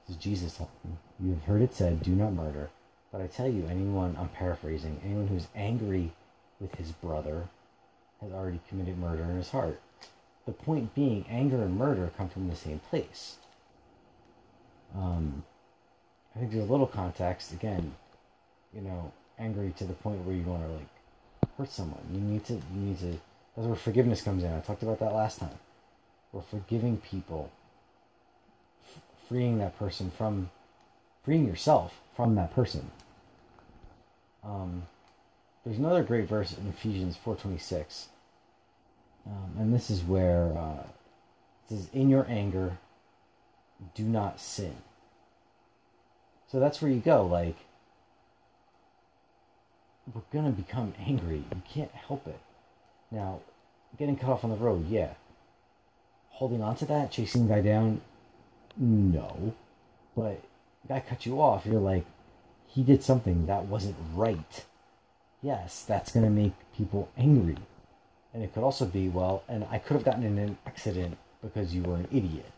This 0.07 0.17
is 0.17 0.23
Jesus 0.23 0.57
talking. 0.57 0.97
You 1.19 1.31
have 1.31 1.43
heard 1.43 1.61
it 1.61 1.73
said 1.73 2.01
do 2.01 2.11
not 2.11 2.33
murder, 2.33 2.69
but 3.11 3.21
I 3.21 3.27
tell 3.27 3.47
you, 3.47 3.67
anyone 3.69 4.15
I'm 4.19 4.29
paraphrasing, 4.29 4.99
anyone 5.03 5.27
who's 5.27 5.47
angry 5.55 6.11
with 6.59 6.75
his 6.75 6.91
brother 6.91 7.47
has 8.21 8.31
already 8.31 8.59
committed 8.69 8.97
murder 8.97 9.23
in 9.23 9.35
his 9.37 9.49
heart. 9.49 9.79
The 10.45 10.51
point 10.51 10.93
being, 10.93 11.25
anger 11.29 11.61
and 11.61 11.77
murder 11.77 12.11
come 12.17 12.29
from 12.29 12.49
the 12.49 12.55
same 12.55 12.79
place. 12.79 13.37
Um, 14.95 15.43
I 16.35 16.39
think 16.39 16.51
there's 16.51 16.67
a 16.67 16.71
little 16.71 16.87
context 16.87 17.51
again. 17.53 17.93
You 18.73 18.81
know, 18.81 19.11
angry 19.37 19.73
to 19.77 19.85
the 19.85 19.93
point 19.93 20.25
where 20.25 20.35
you 20.35 20.43
want 20.43 20.63
to 20.63 20.69
like 20.69 20.87
hurt 21.57 21.69
someone. 21.69 22.01
You 22.11 22.19
need 22.19 22.45
to. 22.45 22.53
You 22.53 22.61
need 22.75 22.99
to. 22.99 23.19
That's 23.55 23.67
where 23.67 23.75
forgiveness 23.75 24.21
comes 24.21 24.43
in. 24.43 24.51
I 24.51 24.59
talked 24.61 24.83
about 24.83 24.99
that 24.99 25.13
last 25.13 25.39
time. 25.39 25.59
We're 26.31 26.41
forgiving 26.41 26.97
people, 26.97 27.51
f- 28.83 29.01
freeing 29.29 29.59
that 29.59 29.77
person 29.77 30.09
from, 30.09 30.49
freeing 31.23 31.45
yourself 31.47 32.01
from 32.15 32.33
that 32.35 32.55
person. 32.55 32.89
Um, 34.43 34.87
there's 35.63 35.77
another 35.77 36.03
great 36.03 36.27
verse 36.27 36.57
in 36.57 36.67
Ephesians 36.67 37.17
4:26, 37.23 38.07
um, 39.27 39.51
and 39.59 39.73
this 39.73 39.91
is 39.91 40.03
where 40.03 40.57
uh, 40.57 40.83
it 40.83 41.69
says, 41.69 41.89
"In 41.93 42.09
your 42.09 42.25
anger, 42.27 42.79
do 43.93 44.03
not 44.03 44.39
sin." 44.39 44.75
So 46.53 46.60
that's 46.60 46.83
where 46.83 46.91
you 46.91 47.00
go. 47.00 47.25
Like, 47.25 47.55
we're 50.13 50.22
gonna 50.31 50.51
become 50.51 50.93
angry. 51.00 51.45
You 51.51 51.63
can't 51.67 51.89
help 51.89 52.27
it. 52.27 52.39
Now, 53.10 53.39
getting 53.98 54.15
cut 54.15 54.29
off 54.29 54.43
on 54.43 54.51
the 54.51 54.55
road, 54.55 54.88
yeah. 54.88 55.13
Holding 56.29 56.62
on 56.62 56.75
to 56.75 56.86
that, 56.86 57.10
chasing 57.10 57.48
the 57.48 57.55
guy 57.55 57.62
down, 57.62 58.01
no. 58.77 59.55
But 60.15 60.43
guy 60.88 61.00
cut 61.00 61.25
you 61.25 61.41
off, 61.41 61.65
you're 61.65 61.81
like, 61.81 62.05
he 62.67 62.83
did 62.83 63.01
something 63.01 63.48
that 63.48 63.65
wasn't 63.65 63.95
right. 64.13 64.63
Yes, 65.41 65.83
that's 65.83 66.12
gonna 66.12 66.29
make 66.29 66.53
people 66.77 67.10
angry. 67.17 67.57
And 68.31 68.43
it 68.43 68.53
could 68.53 68.63
also 68.63 68.86
be, 68.86 69.10
well, 69.10 69.41
and 69.50 69.65
I 69.72 69.79
could 69.79 69.95
have 69.95 70.05
gotten 70.05 70.24
in 70.24 70.38
an 70.38 70.57
accident 70.67 71.17
because 71.41 71.74
you 71.74 71.81
were 71.81 71.95
an 71.95 72.07
idiot. 72.12 72.51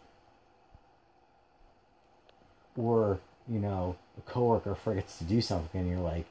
Or, 2.75 3.21
you 3.47 3.59
know, 3.59 3.95
a 4.17 4.21
coworker 4.21 4.75
forgets 4.75 5.17
to 5.19 5.23
do 5.23 5.41
something 5.41 5.81
and 5.81 5.89
you're 5.89 5.99
like, 5.99 6.25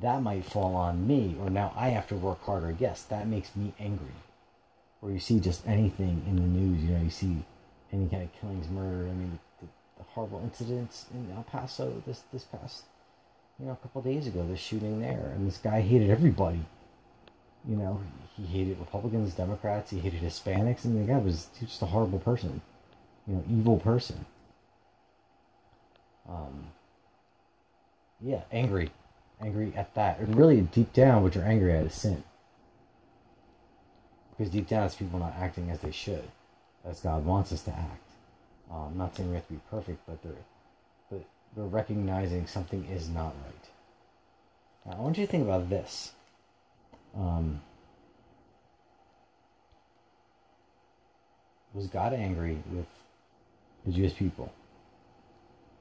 that 0.00 0.22
might 0.22 0.44
fall 0.44 0.74
on 0.76 1.06
me, 1.06 1.34
or 1.40 1.50
now 1.50 1.72
I 1.76 1.88
have 1.88 2.06
to 2.08 2.14
work 2.14 2.42
harder. 2.44 2.76
Yes, 2.78 3.02
that 3.04 3.26
makes 3.26 3.56
me 3.56 3.72
angry. 3.78 4.14
Or 5.00 5.10
you 5.10 5.18
see 5.18 5.40
just 5.40 5.66
anything 5.66 6.22
in 6.26 6.36
the 6.36 6.42
news, 6.42 6.84
you 6.84 6.90
know, 6.90 7.02
you 7.02 7.10
see 7.10 7.44
any 7.92 8.08
kind 8.08 8.22
of 8.22 8.40
killings, 8.40 8.68
murder. 8.68 9.08
I 9.08 9.12
mean, 9.12 9.38
the, 9.60 9.66
the 9.96 10.04
horrible 10.10 10.40
incidents 10.44 11.06
in 11.12 11.32
El 11.34 11.42
Paso 11.44 12.02
this 12.06 12.22
this 12.32 12.44
past, 12.44 12.84
you 13.58 13.66
know, 13.66 13.72
a 13.72 13.76
couple 13.76 14.02
days 14.02 14.26
ago, 14.26 14.46
the 14.46 14.56
shooting 14.56 15.00
there, 15.00 15.32
and 15.34 15.46
this 15.46 15.58
guy 15.58 15.80
hated 15.80 16.10
everybody. 16.10 16.64
You 17.68 17.76
know, 17.76 18.00
he 18.36 18.44
hated 18.44 18.78
Republicans, 18.78 19.34
Democrats, 19.34 19.90
he 19.90 19.98
hated 19.98 20.20
Hispanics, 20.20 20.84
and 20.84 20.96
the 20.96 21.12
guy 21.12 21.18
was 21.18 21.48
just 21.58 21.82
a 21.82 21.86
horrible 21.86 22.20
person, 22.20 22.60
you 23.26 23.34
know, 23.34 23.44
evil 23.50 23.78
person. 23.78 24.26
Um, 26.28 26.66
yeah, 28.20 28.42
angry 28.52 28.90
angry 29.40 29.72
at 29.76 29.94
that. 29.94 30.18
And 30.18 30.36
really, 30.36 30.60
deep 30.62 30.92
down, 30.92 31.22
what 31.22 31.34
you're 31.34 31.44
angry 31.44 31.72
at 31.72 31.86
is 31.86 31.94
sin. 31.94 32.22
Because 34.36 34.52
deep 34.52 34.68
down, 34.68 34.84
it's 34.84 34.94
people 34.94 35.18
not 35.18 35.34
acting 35.38 35.70
as 35.70 35.80
they 35.80 35.90
should, 35.90 36.24
as 36.84 37.00
God 37.00 37.24
wants 37.24 37.52
us 37.52 37.62
to 37.62 37.70
act. 37.70 38.02
Um, 38.70 38.94
not 38.96 39.16
saying 39.16 39.28
we 39.30 39.34
have 39.34 39.46
to 39.46 39.54
be 39.54 39.60
perfect, 39.70 40.00
but 40.06 40.22
they're, 40.22 40.32
but 41.10 41.24
we're 41.56 41.64
recognizing 41.64 42.46
something 42.46 42.84
is 42.86 43.08
not 43.08 43.34
right. 43.44 43.68
Now, 44.86 44.98
I 44.98 45.00
want 45.00 45.18
you 45.18 45.26
to 45.26 45.30
think 45.30 45.44
about 45.44 45.68
this. 45.68 46.12
Um, 47.16 47.62
was 51.74 51.86
God 51.86 52.12
angry 52.12 52.58
with 52.70 52.86
the 53.86 53.92
Jewish 53.92 54.14
people? 54.14 54.52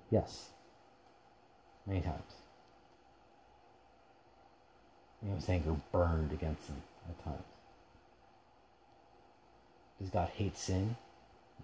Yes. 0.09 0.49
Many 1.85 2.01
times. 2.01 2.33
You 5.21 5.29
know, 5.29 5.35
his 5.35 5.49
anger 5.49 5.75
burned 5.91 6.31
against 6.31 6.67
him 6.67 6.81
at 7.09 7.23
times. 7.23 7.43
Does 9.99 10.09
God 10.09 10.29
hate 10.35 10.57
sin? 10.57 10.95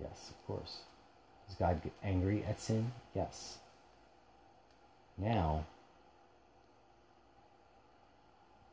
Yes, 0.01 0.31
of 0.31 0.47
course. 0.47 0.79
Does 1.47 1.55
God 1.57 1.83
get 1.83 1.93
angry 2.03 2.43
at 2.43 2.59
sin? 2.59 2.91
Yes. 3.13 3.57
Now, 5.17 5.65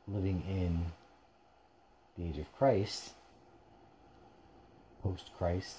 living 0.08 0.42
in 0.48 0.86
the 2.16 2.30
age 2.30 2.38
of 2.38 2.52
Christ, 2.56 3.10
post 5.02 5.30
Christ, 5.36 5.76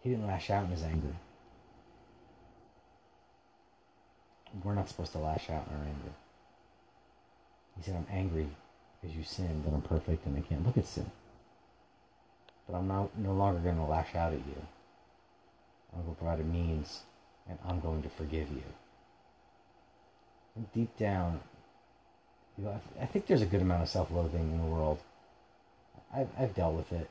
he 0.00 0.10
didn't 0.10 0.26
lash 0.26 0.50
out 0.50 0.64
in 0.64 0.70
his 0.70 0.82
anger. 0.82 1.14
we're 4.64 4.74
not 4.74 4.88
supposed 4.88 5.12
to 5.12 5.18
lash 5.18 5.50
out 5.50 5.66
in 5.68 5.76
our 5.76 5.82
anger. 5.82 6.12
He 7.76 7.82
said, 7.82 7.96
I'm 7.96 8.06
angry 8.10 8.48
because 9.00 9.16
you 9.16 9.22
sinned 9.22 9.64
and 9.64 9.74
I'm 9.74 9.82
perfect 9.82 10.26
and 10.26 10.36
I 10.36 10.40
can't 10.40 10.66
look 10.66 10.76
at 10.76 10.86
sin. 10.86 11.10
But 12.66 12.76
I'm 12.76 12.88
not, 12.88 13.16
no 13.16 13.32
longer 13.32 13.60
going 13.60 13.76
to 13.76 13.84
lash 13.84 14.14
out 14.14 14.32
at 14.32 14.40
you. 14.40 14.62
I'm 15.92 16.02
going 16.02 16.14
to 16.14 16.18
provide 16.18 16.40
a 16.40 16.44
means 16.44 17.00
and 17.48 17.58
I'm 17.66 17.80
going 17.80 18.02
to 18.02 18.08
forgive 18.08 18.50
you. 18.50 18.62
And 20.56 20.72
deep 20.72 20.96
down, 20.98 21.40
you 22.56 22.64
know, 22.64 22.80
I, 22.98 23.04
I 23.04 23.06
think 23.06 23.26
there's 23.26 23.42
a 23.42 23.46
good 23.46 23.62
amount 23.62 23.82
of 23.82 23.88
self 23.88 24.10
loathing 24.10 24.52
in 24.52 24.58
the 24.58 24.66
world. 24.66 24.98
I've, 26.14 26.28
I've 26.38 26.54
dealt 26.54 26.74
with 26.74 26.92
it. 26.92 27.08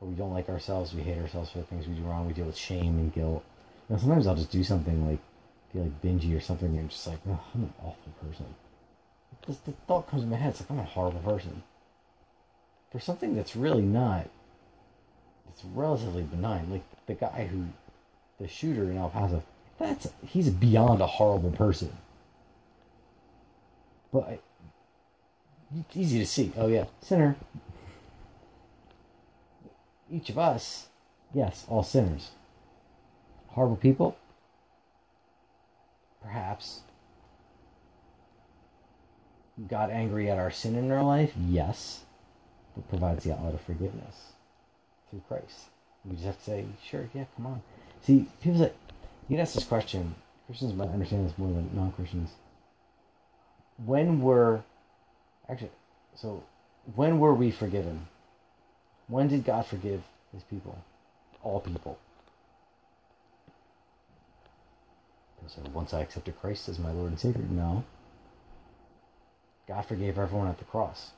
Where 0.00 0.10
we 0.10 0.16
don't 0.16 0.32
like 0.32 0.48
ourselves, 0.48 0.94
we 0.94 1.02
hate 1.02 1.18
ourselves 1.18 1.50
for 1.50 1.58
the 1.58 1.64
things 1.64 1.86
we 1.86 1.94
do 1.94 2.02
wrong, 2.02 2.26
we 2.26 2.32
deal 2.32 2.46
with 2.46 2.56
shame 2.56 2.98
and 2.98 3.12
guilt. 3.12 3.44
You 3.88 3.98
sometimes 3.98 4.26
I'll 4.26 4.34
just 4.34 4.50
do 4.50 4.64
something 4.64 5.06
like 5.06 5.18
feel 5.72 5.82
like 5.82 6.02
bingy 6.02 6.36
or 6.36 6.40
something, 6.40 6.68
and 6.68 6.80
I'm 6.80 6.88
just 6.88 7.06
like, 7.06 7.18
oh, 7.28 7.40
I'm 7.54 7.64
an 7.64 7.72
awful 7.80 8.12
person. 8.26 8.46
This, 9.46 9.58
the 9.58 9.72
thought 9.86 10.08
comes 10.08 10.22
in 10.22 10.30
my 10.30 10.36
head, 10.36 10.50
it's 10.50 10.60
like, 10.60 10.70
I'm 10.70 10.78
a 10.78 10.84
horrible 10.84 11.20
person. 11.20 11.62
For 12.90 12.98
something 12.98 13.36
that's 13.36 13.54
really 13.54 13.82
not, 13.82 14.28
it's 15.48 15.64
relatively 15.64 16.22
benign. 16.22 16.70
Like 16.70 16.82
the 17.06 17.14
guy 17.14 17.48
who, 17.50 17.66
the 18.40 18.48
shooter 18.48 18.90
in 18.90 18.96
El 18.96 19.10
Paso, 19.10 19.42
that's, 19.78 20.08
he's 20.26 20.50
beyond 20.50 21.00
a 21.00 21.06
horrible 21.06 21.52
person. 21.52 21.92
But 24.12 24.40
it's 25.78 25.96
easy 25.96 26.18
to 26.18 26.26
see. 26.26 26.52
Oh, 26.56 26.66
yeah, 26.66 26.86
sinner. 27.00 27.36
Each 30.10 30.28
of 30.28 30.38
us, 30.38 30.88
yes, 31.32 31.64
all 31.68 31.82
sinners. 31.82 32.30
Horrible 33.48 33.76
people, 33.76 34.16
perhaps 36.22 36.80
got 39.68 39.90
angry 39.90 40.30
at 40.30 40.38
our 40.38 40.50
sin 40.50 40.76
in 40.76 40.90
our 40.90 41.02
life? 41.02 41.32
Yes. 41.48 42.04
But 42.74 42.88
provides 42.88 43.24
the 43.24 43.32
outlet 43.32 43.54
of 43.54 43.60
forgiveness 43.60 44.32
through 45.10 45.22
Christ. 45.28 45.66
We 46.04 46.12
just 46.12 46.26
have 46.26 46.38
to 46.38 46.44
say, 46.44 46.64
sure, 46.88 47.08
yeah, 47.12 47.24
come 47.36 47.46
on. 47.46 47.62
See, 48.02 48.26
people 48.42 48.58
say, 48.60 48.72
you 49.28 49.38
ask 49.38 49.54
this 49.54 49.64
question, 49.64 50.14
Christians 50.46 50.74
might 50.74 50.88
understand 50.88 51.28
this 51.28 51.36
more 51.36 51.52
than 51.52 51.70
non 51.74 51.92
Christians. 51.92 52.30
When 53.84 54.20
were, 54.20 54.62
actually, 55.48 55.70
so 56.14 56.42
when 56.94 57.18
were 57.18 57.34
we 57.34 57.50
forgiven? 57.50 58.08
When 59.10 59.26
did 59.26 59.44
God 59.44 59.66
forgive 59.66 60.02
his 60.32 60.44
people? 60.44 60.78
All 61.42 61.58
people. 61.60 61.98
So 65.48 65.62
once 65.74 65.92
I 65.92 66.00
accepted 66.02 66.40
Christ 66.40 66.68
as 66.68 66.78
my 66.78 66.92
Lord 66.92 67.10
and 67.10 67.18
Savior, 67.18 67.42
no. 67.50 67.82
God 69.66 69.82
forgave 69.84 70.16
everyone 70.16 70.46
at 70.46 70.58
the 70.58 70.64
cross. 70.64 71.10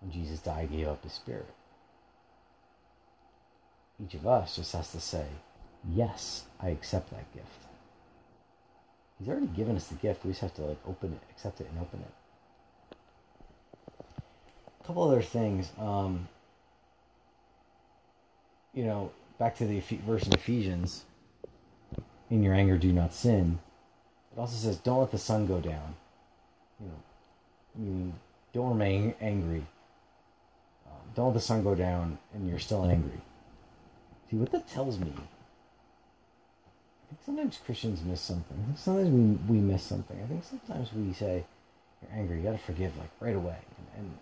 When 0.00 0.12
Jesus 0.12 0.38
died, 0.38 0.70
gave 0.70 0.86
up 0.86 1.02
his 1.02 1.12
spirit. 1.12 1.48
Each 4.02 4.14
of 4.14 4.24
us 4.24 4.54
just 4.54 4.72
has 4.74 4.92
to 4.92 5.00
say, 5.00 5.26
Yes, 5.92 6.44
I 6.60 6.68
accept 6.68 7.10
that 7.10 7.32
gift. 7.34 7.48
He's 9.18 9.28
already 9.28 9.48
given 9.48 9.74
us 9.74 9.88
the 9.88 9.96
gift. 9.96 10.24
We 10.24 10.30
just 10.30 10.42
have 10.42 10.54
to 10.54 10.62
like 10.62 10.80
open 10.86 11.14
it, 11.14 11.20
accept 11.30 11.60
it, 11.60 11.68
and 11.70 11.80
open 11.80 12.00
it. 12.00 12.96
A 14.80 14.86
couple 14.86 15.02
other 15.02 15.22
things. 15.22 15.72
Um, 15.78 16.28
you 18.74 18.84
know, 18.84 19.12
back 19.38 19.56
to 19.56 19.66
the 19.66 19.80
verse 19.80 20.26
in 20.26 20.32
Ephesians 20.32 21.04
in 22.30 22.42
your 22.42 22.54
anger 22.54 22.76
do 22.76 22.92
not 22.92 23.14
sin. 23.14 23.58
it 24.32 24.38
also 24.38 24.56
says, 24.56 24.78
"Don't 24.78 25.00
let 25.00 25.10
the 25.12 25.18
sun 25.18 25.46
go 25.46 25.60
down." 25.60 25.94
You 26.80 26.86
know, 26.86 27.02
meaning 27.76 28.14
don't 28.52 28.70
remain 28.70 29.14
angry. 29.20 29.66
Um, 30.86 31.12
don't 31.14 31.26
let 31.26 31.34
the 31.34 31.40
sun 31.40 31.62
go 31.62 31.74
down, 31.74 32.18
and 32.32 32.48
you're 32.48 32.58
still 32.58 32.84
angry. 32.84 33.20
See 34.30 34.36
what 34.36 34.50
that 34.52 34.66
tells 34.66 34.98
me. 34.98 35.12
I 35.16 37.08
think 37.08 37.20
sometimes 37.24 37.58
Christians 37.64 38.02
miss 38.02 38.20
something. 38.20 38.58
I 38.60 38.64
think 38.66 38.78
sometimes 38.78 39.10
we 39.10 39.54
we 39.54 39.60
miss 39.60 39.82
something. 39.84 40.20
I 40.20 40.26
think 40.26 40.42
sometimes 40.44 40.92
we 40.92 41.12
say, 41.12 41.44
"You're 42.02 42.18
angry. 42.18 42.38
You 42.38 42.42
got 42.42 42.52
to 42.52 42.58
forgive 42.58 42.96
like 42.96 43.10
right 43.20 43.36
away," 43.36 43.58
and, 43.76 43.86
and 43.98 44.18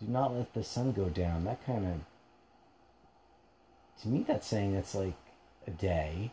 do 0.00 0.06
not 0.06 0.34
let 0.34 0.54
the 0.54 0.64
sun 0.64 0.92
go 0.92 1.10
down. 1.10 1.44
That 1.44 1.64
kind 1.66 1.84
of 1.86 2.00
to 4.02 4.08
me, 4.08 4.24
that's 4.26 4.46
saying 4.46 4.74
it's 4.74 4.94
like 4.94 5.14
a 5.66 5.70
day. 5.70 6.30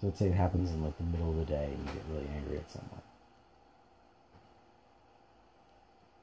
So 0.00 0.06
let's 0.06 0.18
say 0.18 0.26
it 0.26 0.34
happens 0.34 0.70
in 0.70 0.82
like 0.82 0.96
the 0.96 1.04
middle 1.04 1.30
of 1.30 1.36
the 1.36 1.44
day 1.44 1.70
and 1.72 1.78
you 1.78 1.92
get 1.92 2.02
really 2.10 2.28
angry 2.36 2.58
at 2.58 2.70
someone. 2.70 3.02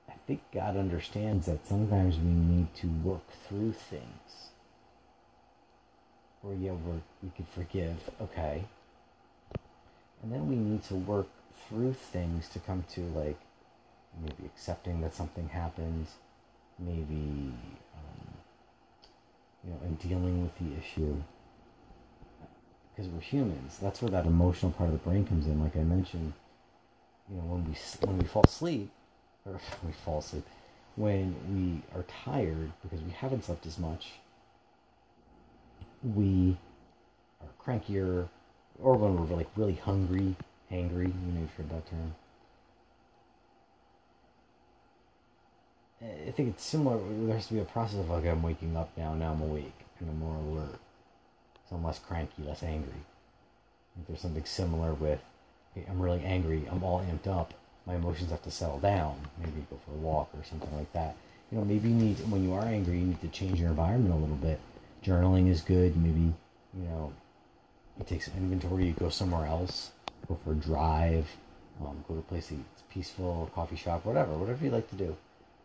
I 0.09 0.13
think 0.27 0.41
God 0.53 0.77
understands 0.77 1.45
that 1.45 1.67
sometimes 1.67 2.17
we 2.17 2.31
need 2.31 2.73
to 2.75 2.87
work 2.87 3.27
through 3.47 3.73
things. 3.73 4.49
Where 6.41 6.55
yeah, 6.55 6.71
we 6.71 7.01
we 7.23 7.29
could 7.35 7.47
forgive, 7.47 7.97
okay. 8.21 8.65
And 10.23 10.31
then 10.31 10.47
we 10.47 10.55
need 10.55 10.83
to 10.85 10.95
work 10.95 11.27
through 11.67 11.93
things 11.93 12.49
to 12.49 12.59
come 12.59 12.85
to 12.93 13.01
like 13.01 13.37
maybe 14.21 14.45
accepting 14.45 15.01
that 15.01 15.13
something 15.13 15.49
happened, 15.49 16.07
maybe 16.79 17.53
you 19.65 19.71
know, 19.71 19.79
and 19.83 19.99
dealing 19.99 20.41
with 20.43 20.57
the 20.59 20.77
issue. 20.77 21.15
Because 22.95 23.11
we're 23.11 23.19
humans. 23.19 23.77
That's 23.81 24.01
where 24.01 24.11
that 24.11 24.25
emotional 24.25 24.71
part 24.71 24.89
of 24.89 24.93
the 24.93 25.09
brain 25.09 25.25
comes 25.25 25.47
in. 25.47 25.61
Like 25.61 25.75
I 25.75 25.83
mentioned, 25.83 26.33
you 27.29 27.37
know, 27.37 27.43
when 27.43 27.65
we 27.65 27.75
when 28.07 28.17
we 28.19 28.25
fall 28.25 28.43
asleep, 28.43 28.89
or 29.45 29.59
we 29.85 29.91
fall 29.91 30.19
asleep, 30.19 30.45
when 30.95 31.35
we 31.49 31.97
are 31.97 32.03
tired 32.03 32.71
because 32.81 33.01
we 33.01 33.11
haven't 33.11 33.43
slept 33.43 33.65
as 33.65 33.77
much, 33.77 34.13
we 36.03 36.57
are 37.41 37.49
crankier, 37.63 38.29
or 38.81 38.95
when 38.95 39.17
we're 39.17 39.35
like 39.35 39.49
really 39.55 39.75
hungry, 39.75 40.35
hangry. 40.71 41.07
You 41.07 41.31
know, 41.33 41.41
you've 41.41 41.53
heard 41.55 41.69
that 41.69 41.89
term. 41.89 42.15
I 46.01 46.31
think 46.31 46.49
it's 46.49 46.63
similar. 46.63 46.99
There 47.25 47.35
has 47.35 47.47
to 47.47 47.53
be 47.53 47.59
a 47.59 47.65
process 47.65 47.99
of 47.99 48.09
like 48.09 48.25
I'm 48.25 48.43
waking 48.43 48.75
up 48.75 48.89
now. 48.97 49.13
Now 49.13 49.31
I'm 49.31 49.41
awake 49.41 49.73
and 49.99 50.09
I'm 50.09 50.19
more 50.19 50.35
alert. 50.35 50.79
So 51.69 51.75
I'm 51.75 51.83
less 51.83 51.99
cranky, 51.99 52.43
less 52.43 52.63
angry. 52.63 52.93
There's 54.07 54.19
something 54.19 54.43
similar 54.43 54.93
with, 54.93 55.19
I'm 55.89 56.01
really 56.01 56.23
angry. 56.23 56.67
I'm 56.69 56.83
all 56.83 56.99
amped 56.99 57.27
up. 57.27 57.53
My 57.87 57.95
emotions 57.95 58.31
have 58.31 58.43
to 58.43 58.51
settle 58.51 58.79
down. 58.79 59.15
Maybe 59.39 59.65
go 59.69 59.79
for 59.85 59.91
a 59.91 59.97
walk 59.97 60.29
or 60.33 60.43
something 60.43 60.75
like 60.75 60.91
that. 60.93 61.15
You 61.51 61.59
know, 61.59 61.65
maybe 61.65 61.89
you 61.89 61.95
need 61.95 62.17
when 62.29 62.43
you 62.43 62.53
are 62.53 62.65
angry, 62.65 62.99
you 62.99 63.05
need 63.05 63.21
to 63.21 63.27
change 63.29 63.59
your 63.59 63.69
environment 63.69 64.13
a 64.13 64.17
little 64.17 64.35
bit. 64.35 64.59
Journaling 65.03 65.47
is 65.49 65.61
good. 65.61 65.95
Maybe 65.95 66.33
you 66.73 66.83
know, 66.89 67.13
you 67.97 68.05
take 68.05 68.23
some 68.23 68.33
inventory. 68.35 68.87
You 68.87 68.93
go 68.93 69.09
somewhere 69.09 69.45
else. 69.45 69.91
Go 70.27 70.37
for 70.43 70.51
a 70.51 70.55
drive. 70.55 71.27
Um, 71.81 72.03
go 72.07 72.15
to 72.15 72.19
a 72.19 72.23
place 72.23 72.47
that's 72.47 72.83
peaceful, 72.89 73.49
coffee 73.53 73.75
shop, 73.75 74.05
whatever, 74.05 74.33
whatever 74.33 74.63
you 74.65 74.71
like 74.71 74.89
to 74.89 74.95
do 74.95 75.15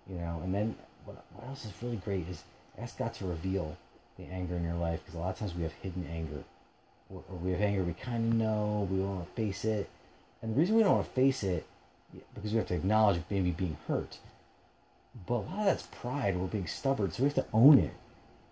you 0.09 0.17
know. 0.17 0.41
And 0.43 0.55
then 0.55 0.77
what, 1.05 1.25
what 1.35 1.47
else 1.49 1.65
is 1.65 1.73
really 1.83 1.97
great 1.97 2.29
is 2.29 2.43
ask 2.79 2.99
God 2.99 3.15
to 3.15 3.27
reveal 3.27 3.77
the 4.17 4.25
anger 4.25 4.57
in 4.57 4.65
your 4.65 4.75
life 4.75 5.01
because 5.01 5.15
a 5.15 5.19
lot 5.19 5.31
of 5.31 5.39
times 5.39 5.55
we 5.55 5.63
have 5.63 5.73
hidden 5.73 6.07
anger, 6.13 6.45
or, 7.09 7.23
or 7.31 7.37
we 7.37 7.53
have 7.53 7.61
anger 7.61 7.83
we 7.83 7.95
kind 7.95 8.33
of 8.33 8.39
know 8.39 8.89
we 8.91 8.99
don't 8.99 9.17
want 9.17 9.27
to 9.27 9.43
face 9.43 9.65
it, 9.65 9.89
and 10.43 10.55
the 10.55 10.59
reason 10.59 10.77
we 10.77 10.83
don't 10.83 10.97
want 10.97 11.07
to 11.07 11.13
face 11.13 11.43
it 11.43 11.67
because 12.35 12.53
we 12.53 12.59
have 12.59 12.67
to 12.69 12.75
acknowledge 12.75 13.21
maybe 13.31 13.51
being 13.51 13.77
hurt. 13.87 14.19
But 15.27 15.35
a 15.35 15.37
lot 15.37 15.59
of 15.61 15.65
that's 15.67 15.83
pride. 15.87 16.37
We're 16.37 16.47
being 16.47 16.67
stubborn, 16.67 17.11
so 17.11 17.23
we 17.23 17.29
have 17.29 17.35
to 17.37 17.47
own 17.53 17.79
it. 17.79 17.93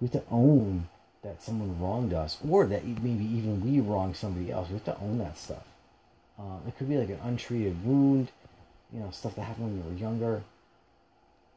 We 0.01 0.07
have 0.07 0.25
to 0.25 0.31
own 0.31 0.89
that 1.23 1.43
someone 1.43 1.81
wronged 1.81 2.13
us, 2.13 2.39
or 2.49 2.67
that 2.67 2.85
maybe 2.85 3.25
even 3.25 3.61
we 3.61 3.81
wronged 3.81 4.17
somebody 4.17 4.51
else. 4.51 4.69
We 4.69 4.75
have 4.75 4.85
to 4.85 4.99
own 5.01 5.19
that 5.19 5.39
stuff. 5.39 5.65
Um, 6.39 6.61
it 6.67 6.77
could 6.79 6.89
be 6.89 6.97
like 6.97 7.09
an 7.09 7.19
untreated 7.25 7.85
wound, 7.85 8.31
you 8.93 9.01
know, 9.01 9.11
stuff 9.11 9.35
that 9.35 9.43
happened 9.43 9.67
when 9.67 9.77
you 9.77 9.91
were 9.91 9.99
younger 9.99 10.43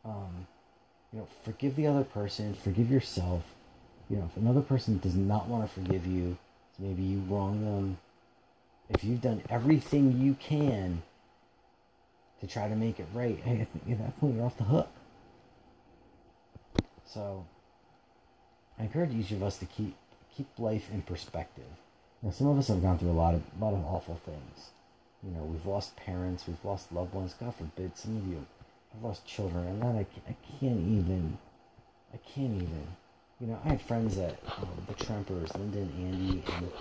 um, 0.06 0.48
you 1.12 1.20
know, 1.20 1.28
forgive 1.44 1.76
the 1.76 1.88
other 1.88 2.04
person, 2.04 2.54
forgive 2.54 2.90
yourself. 2.90 3.44
You 4.10 4.18
know, 4.18 4.30
if 4.30 4.38
another 4.38 4.62
person 4.62 4.98
does 4.98 5.16
not 5.16 5.48
want 5.48 5.68
to 5.68 5.74
forgive 5.74 6.06
you, 6.06 6.38
maybe 6.80 7.02
you 7.04 7.20
wrong 7.28 7.64
them. 7.64 7.98
If 8.90 9.04
you've 9.04 9.22
done 9.22 9.42
everything 9.50 10.20
you 10.22 10.36
can 10.36 11.02
to 12.42 12.48
try 12.48 12.68
to 12.68 12.76
make 12.76 13.00
it 13.00 13.08
right, 13.14 13.40
hey, 13.40 13.62
at 13.62 13.98
that 14.00 14.20
point 14.20 14.36
you're 14.36 14.46
off 14.46 14.58
the 14.58 14.66
hook. 14.66 14.90
So, 17.06 17.46
I 18.80 18.84
encourage 18.84 19.14
each 19.14 19.32
of 19.32 19.44
us 19.44 19.58
to 19.58 19.66
keep 19.66 19.96
keep 20.36 20.48
life 20.58 20.90
in 20.92 21.02
perspective. 21.02 21.66
Now, 22.22 22.32
some 22.32 22.48
of 22.48 22.58
us 22.58 22.70
have 22.70 22.82
gone 22.82 22.98
through 22.98 23.12
a 23.12 23.14
lot 23.14 23.36
of 23.36 23.44
lot 23.60 23.74
of 23.74 23.86
awful 23.86 24.16
things. 24.26 24.70
You 25.24 25.32
know, 25.32 25.44
we've 25.44 25.66
lost 25.66 25.96
parents, 25.96 26.46
we've 26.48 26.64
lost 26.64 26.92
loved 26.92 27.14
ones. 27.14 27.36
God 27.40 27.54
forbid, 27.56 27.98
some 27.98 28.18
of 28.18 28.28
you 28.28 28.46
I've 28.94 29.04
lost 29.04 29.26
children. 29.26 29.68
I'm 29.68 29.80
not. 29.80 29.96
I, 29.96 30.06
I 30.28 30.36
can't 30.60 30.80
even. 30.80 31.38
I 32.14 32.18
can't 32.18 32.56
even. 32.56 32.88
You 33.40 33.48
know, 33.48 33.60
I 33.66 33.70
had 33.70 33.82
friends 33.82 34.18
that 34.18 34.38
um, 34.58 34.68
the 34.88 34.94
Trempers, 35.04 35.56
Linda 35.56 35.80
and 35.80 36.14
Andy, 36.14 36.44
and 36.54 36.72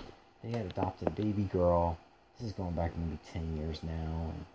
they 0.43 0.57
had 0.57 0.67
adopted 0.67 1.07
a 1.07 1.11
baby 1.11 1.43
girl. 1.43 1.97
This 2.37 2.49
is 2.49 2.53
going 2.53 2.73
back 2.73 2.91
maybe 2.97 3.17
ten 3.31 3.57
years 3.57 3.81
now, 3.83 4.31
and 4.33 4.45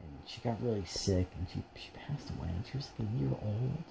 and 0.00 0.08
she 0.26 0.40
got 0.40 0.62
really 0.62 0.84
sick, 0.84 1.28
and 1.36 1.46
she 1.52 1.62
she 1.80 1.90
passed 2.06 2.30
away, 2.30 2.48
and 2.48 2.64
she 2.70 2.76
was 2.76 2.88
like 2.98 3.08
a 3.08 3.20
year 3.20 3.30
old. 3.30 3.84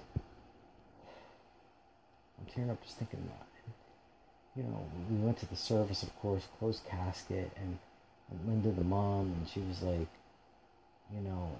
I'm 2.38 2.46
tearing 2.54 2.70
up 2.70 2.82
just 2.82 2.96
thinking 2.96 3.20
it. 3.20 3.46
You 4.56 4.64
know, 4.64 4.84
we 5.08 5.16
went 5.16 5.38
to 5.38 5.46
the 5.46 5.56
service, 5.56 6.02
of 6.02 6.14
course, 6.20 6.48
closed 6.58 6.82
casket, 6.88 7.52
and 7.56 7.78
Linda, 8.46 8.70
the 8.70 8.84
mom, 8.84 9.34
and 9.38 9.48
she 9.48 9.60
was 9.60 9.82
like, 9.82 10.08
you 11.14 11.20
know, 11.20 11.50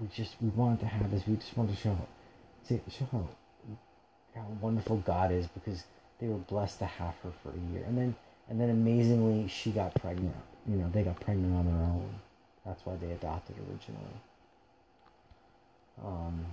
we 0.00 0.08
just 0.08 0.34
we 0.40 0.48
wanted 0.50 0.80
to 0.80 0.86
have 0.86 1.10
this. 1.10 1.26
We 1.26 1.36
just 1.36 1.56
wanted 1.56 1.76
to 1.76 1.80
show, 1.80 1.96
see, 2.62 2.80
show 2.90 3.06
how, 3.12 3.28
how 4.34 4.46
wonderful 4.60 4.98
God 4.98 5.32
is 5.32 5.46
because 5.46 5.84
they 6.20 6.26
were 6.28 6.38
blessed 6.38 6.78
to 6.80 6.86
have 6.86 7.14
her 7.22 7.30
for 7.42 7.50
a 7.50 7.72
year, 7.72 7.84
and 7.86 7.96
then 7.96 8.14
and 8.48 8.60
then 8.60 8.70
amazingly 8.70 9.48
she 9.48 9.70
got 9.70 9.94
pregnant. 9.94 10.36
You 10.68 10.76
know, 10.76 10.90
they 10.92 11.02
got 11.02 11.20
pregnant 11.20 11.54
on 11.54 11.66
their 11.66 11.74
own. 11.74 12.14
That's 12.64 12.84
why 12.86 12.96
they 12.96 13.10
adopted 13.10 13.56
originally. 13.58 14.20
Um, 16.04 16.44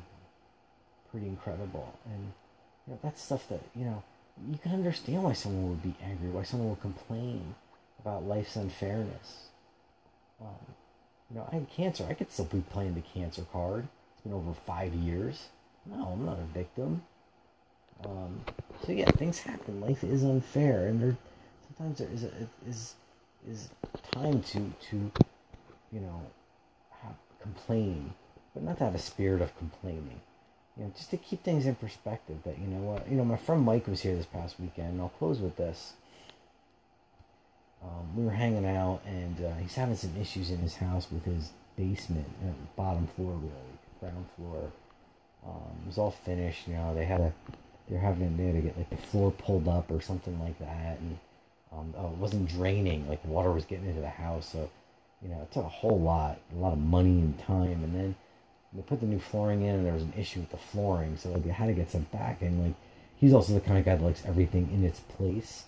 pretty 1.12 1.28
incredible, 1.28 1.93
and 2.06 2.34
you 2.88 2.93
know 2.93 3.00
that's 3.02 3.22
stuff 3.22 3.48
that 3.50 3.62
you 3.76 3.86
know 3.86 4.04
you 4.52 4.58
can 4.58 4.74
understand 4.74 5.24
why 5.24 5.34
someone 5.34 5.69
would 5.69 5.84
be 5.84 5.95
angry, 6.04 6.30
why 6.30 6.43
someone 6.43 6.69
would 6.69 6.82
complain 6.82 7.56
about 8.00 8.24
life's 8.24 8.56
unfairness. 8.56 9.50
Um, 10.41 10.76
you 11.29 11.37
know, 11.37 11.47
I 11.51 11.55
had 11.55 11.69
cancer. 11.69 12.05
I 12.09 12.13
could 12.13 12.31
still 12.31 12.45
be 12.45 12.61
playing 12.71 12.95
the 12.95 13.01
cancer 13.01 13.43
card. 13.51 13.87
It's 14.13 14.23
been 14.23 14.33
over 14.33 14.53
five 14.65 14.93
years. 14.93 15.47
No, 15.85 16.09
I'm 16.13 16.25
not 16.25 16.39
a 16.39 16.57
victim. 16.57 17.03
Um, 18.05 18.41
so 18.85 18.91
yeah, 18.91 19.11
things 19.11 19.39
happen. 19.39 19.81
Life 19.81 20.03
is 20.03 20.23
unfair, 20.23 20.87
and 20.87 21.01
there 21.01 21.17
sometimes 21.67 21.99
there 21.99 22.09
is 22.13 22.23
a, 22.23 22.31
is 22.67 22.95
is 23.47 23.69
time 24.11 24.41
to 24.41 24.71
to 24.89 25.11
you 25.91 25.99
know 25.99 26.21
have, 27.01 27.15
complain, 27.41 28.13
but 28.53 28.63
not 28.63 28.77
to 28.77 28.85
have 28.85 28.95
a 28.95 28.99
spirit 28.99 29.41
of 29.41 29.57
complaining. 29.57 30.21
You 30.77 30.85
know, 30.85 30.91
just 30.95 31.09
to 31.11 31.17
keep 31.17 31.43
things 31.43 31.65
in 31.65 31.75
perspective. 31.75 32.37
That 32.45 32.57
you 32.57 32.67
know 32.67 32.79
what, 32.79 33.09
you 33.09 33.17
know, 33.17 33.25
my 33.25 33.37
friend 33.37 33.63
Mike 33.63 33.87
was 33.87 34.01
here 34.01 34.15
this 34.15 34.25
past 34.25 34.59
weekend. 34.59 34.93
And 34.93 35.01
I'll 35.01 35.09
close 35.09 35.39
with 35.39 35.57
this 35.57 35.93
um, 37.83 38.15
we 38.15 38.25
were 38.25 38.31
hanging 38.31 38.65
out, 38.65 39.01
and 39.05 39.45
uh, 39.45 39.53
he's 39.61 39.75
having 39.75 39.95
some 39.95 40.11
issues 40.19 40.51
in 40.51 40.57
his 40.57 40.75
house 40.75 41.07
with 41.11 41.23
his 41.23 41.51
basement, 41.77 42.25
uh, 42.43 42.51
bottom 42.75 43.07
floor, 43.07 43.33
really, 43.33 43.51
ground 43.99 44.25
floor. 44.35 44.71
Um, 45.45 45.71
it 45.83 45.87
was 45.87 45.97
all 45.97 46.11
finished, 46.11 46.67
you 46.67 46.73
know. 46.73 46.93
They 46.93 47.05
had 47.05 47.21
a, 47.21 47.33
they're 47.89 47.99
having, 47.99 48.35
they 48.35 48.45
had 48.45 48.55
to 48.55 48.61
get 48.61 48.77
like 48.77 48.89
the 48.89 48.97
floor 48.97 49.31
pulled 49.31 49.67
up 49.67 49.89
or 49.91 50.01
something 50.01 50.37
like 50.41 50.59
that, 50.59 50.99
and 50.99 51.17
um, 51.71 51.93
oh, 51.97 52.07
it 52.07 52.17
wasn't 52.17 52.49
draining, 52.49 53.07
like 53.07 53.23
water 53.23 53.51
was 53.51 53.63
getting 53.65 53.87
into 53.87 54.01
the 54.01 54.09
house, 54.09 54.49
so 54.51 54.69
you 55.21 55.29
know, 55.29 55.41
it 55.41 55.51
took 55.51 55.65
a 55.65 55.69
whole 55.69 55.99
lot, 55.99 56.39
a 56.53 56.59
lot 56.59 56.73
of 56.73 56.79
money 56.79 57.19
and 57.19 57.37
time, 57.39 57.83
and 57.83 57.95
then 57.95 58.15
they 58.73 58.81
put 58.81 58.99
the 58.99 59.05
new 59.05 59.19
flooring 59.19 59.61
in, 59.61 59.75
and 59.75 59.85
there 59.85 59.93
was 59.93 60.03
an 60.03 60.13
issue 60.17 60.39
with 60.41 60.51
the 60.51 60.57
flooring, 60.57 61.15
so 61.17 61.29
like, 61.29 61.43
they 61.43 61.49
had 61.49 61.67
to 61.67 61.73
get 61.73 61.91
some 61.91 62.03
back, 62.11 62.41
and 62.41 62.63
like, 62.63 62.75
he's 63.15 63.33
also 63.33 63.53
the 63.53 63.61
kind 63.61 63.77
of 63.77 63.85
guy 63.85 63.95
that 63.95 64.03
likes 64.03 64.23
everything 64.25 64.69
in 64.73 64.83
its 64.83 64.99
place 64.99 65.65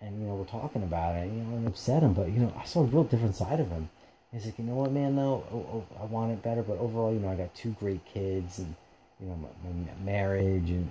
and 0.00 0.20
you 0.20 0.26
know 0.26 0.34
we're 0.34 0.44
talking 0.44 0.82
about 0.82 1.14
it, 1.16 1.26
you 1.26 1.42
know, 1.42 1.56
and 1.56 1.66
upset 1.66 2.02
him. 2.02 2.12
But 2.12 2.30
you 2.30 2.40
know, 2.40 2.52
I 2.58 2.64
saw 2.64 2.80
a 2.80 2.84
real 2.84 3.04
different 3.04 3.36
side 3.36 3.60
of 3.60 3.68
him. 3.68 3.88
He's 4.32 4.44
like, 4.44 4.58
you 4.58 4.64
know 4.64 4.74
what, 4.74 4.92
man? 4.92 5.16
Though 5.16 5.44
oh, 5.52 5.66
oh, 5.72 5.84
I 6.00 6.04
want 6.04 6.32
it 6.32 6.42
better, 6.42 6.62
but 6.62 6.78
overall, 6.78 7.12
you 7.12 7.20
know, 7.20 7.30
I 7.30 7.36
got 7.36 7.54
two 7.54 7.70
great 7.78 8.04
kids, 8.04 8.58
and 8.58 8.74
you 9.20 9.26
know, 9.28 9.36
my, 9.36 9.70
my 9.70 10.04
marriage 10.04 10.70
and 10.70 10.88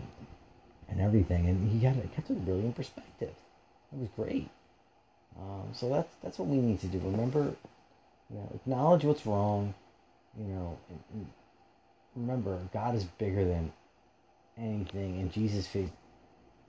and 0.89 1.01
everything, 1.01 1.47
and 1.47 1.71
he 1.71 1.85
had 1.85 1.97
it 1.97 2.13
kept 2.15 2.29
it 2.29 2.37
really 2.45 2.65
in 2.65 2.73
perspective. 2.73 3.33
It 3.93 3.99
was 3.99 4.09
great. 4.15 4.49
Um, 5.39 5.69
so 5.73 5.89
that's 5.89 6.13
that's 6.23 6.39
what 6.39 6.47
we 6.47 6.57
need 6.57 6.79
to 6.81 6.87
do. 6.87 6.99
Remember, 6.99 7.55
you 8.29 8.37
know, 8.37 8.51
acknowledge 8.55 9.03
what's 9.03 9.25
wrong. 9.25 9.73
You 10.37 10.45
know, 10.47 10.77
and, 10.89 10.99
and 11.13 11.27
remember, 12.15 12.59
God 12.73 12.95
is 12.95 13.03
bigger 13.05 13.45
than 13.45 13.71
anything, 14.57 15.19
and 15.19 15.31
Jesus 15.31 15.67
faced 15.67 15.93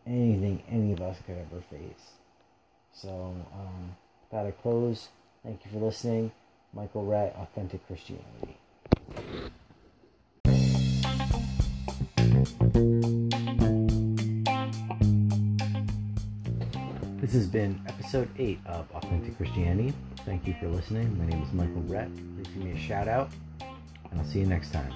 anything 0.07 0.63
any 0.71 0.93
of 0.93 1.01
us 1.01 1.17
could 1.27 1.37
ever 1.37 1.63
face. 1.71 2.13
So, 2.97 3.35
um, 3.53 3.95
I 4.33 4.51
close. 4.63 5.09
Thank 5.45 5.61
you 5.65 5.71
for 5.71 5.85
listening. 5.85 6.33
Michael 6.73 7.05
Rett, 7.05 7.37
Authentic 7.37 7.87
Christianity. 7.87 8.57
This 17.21 17.35
has 17.35 17.47
been 17.47 17.81
episode 17.87 18.31
8 18.39 18.61
of 18.65 18.91
Authentic 18.95 19.37
Christianity. 19.37 19.93
Thank 20.25 20.47
you 20.47 20.55
for 20.59 20.69
listening. 20.69 21.19
My 21.19 21.27
name 21.27 21.43
is 21.43 21.53
Michael 21.53 21.83
Rett. 21.83 22.11
Please 22.37 22.49
give 22.55 22.65
me 22.65 22.73
a 22.73 22.79
shout 22.79 23.09
out, 23.09 23.31
and 23.61 24.19
I'll 24.19 24.25
see 24.25 24.41
you 24.41 24.47
next 24.47 24.73
time. 24.73 24.93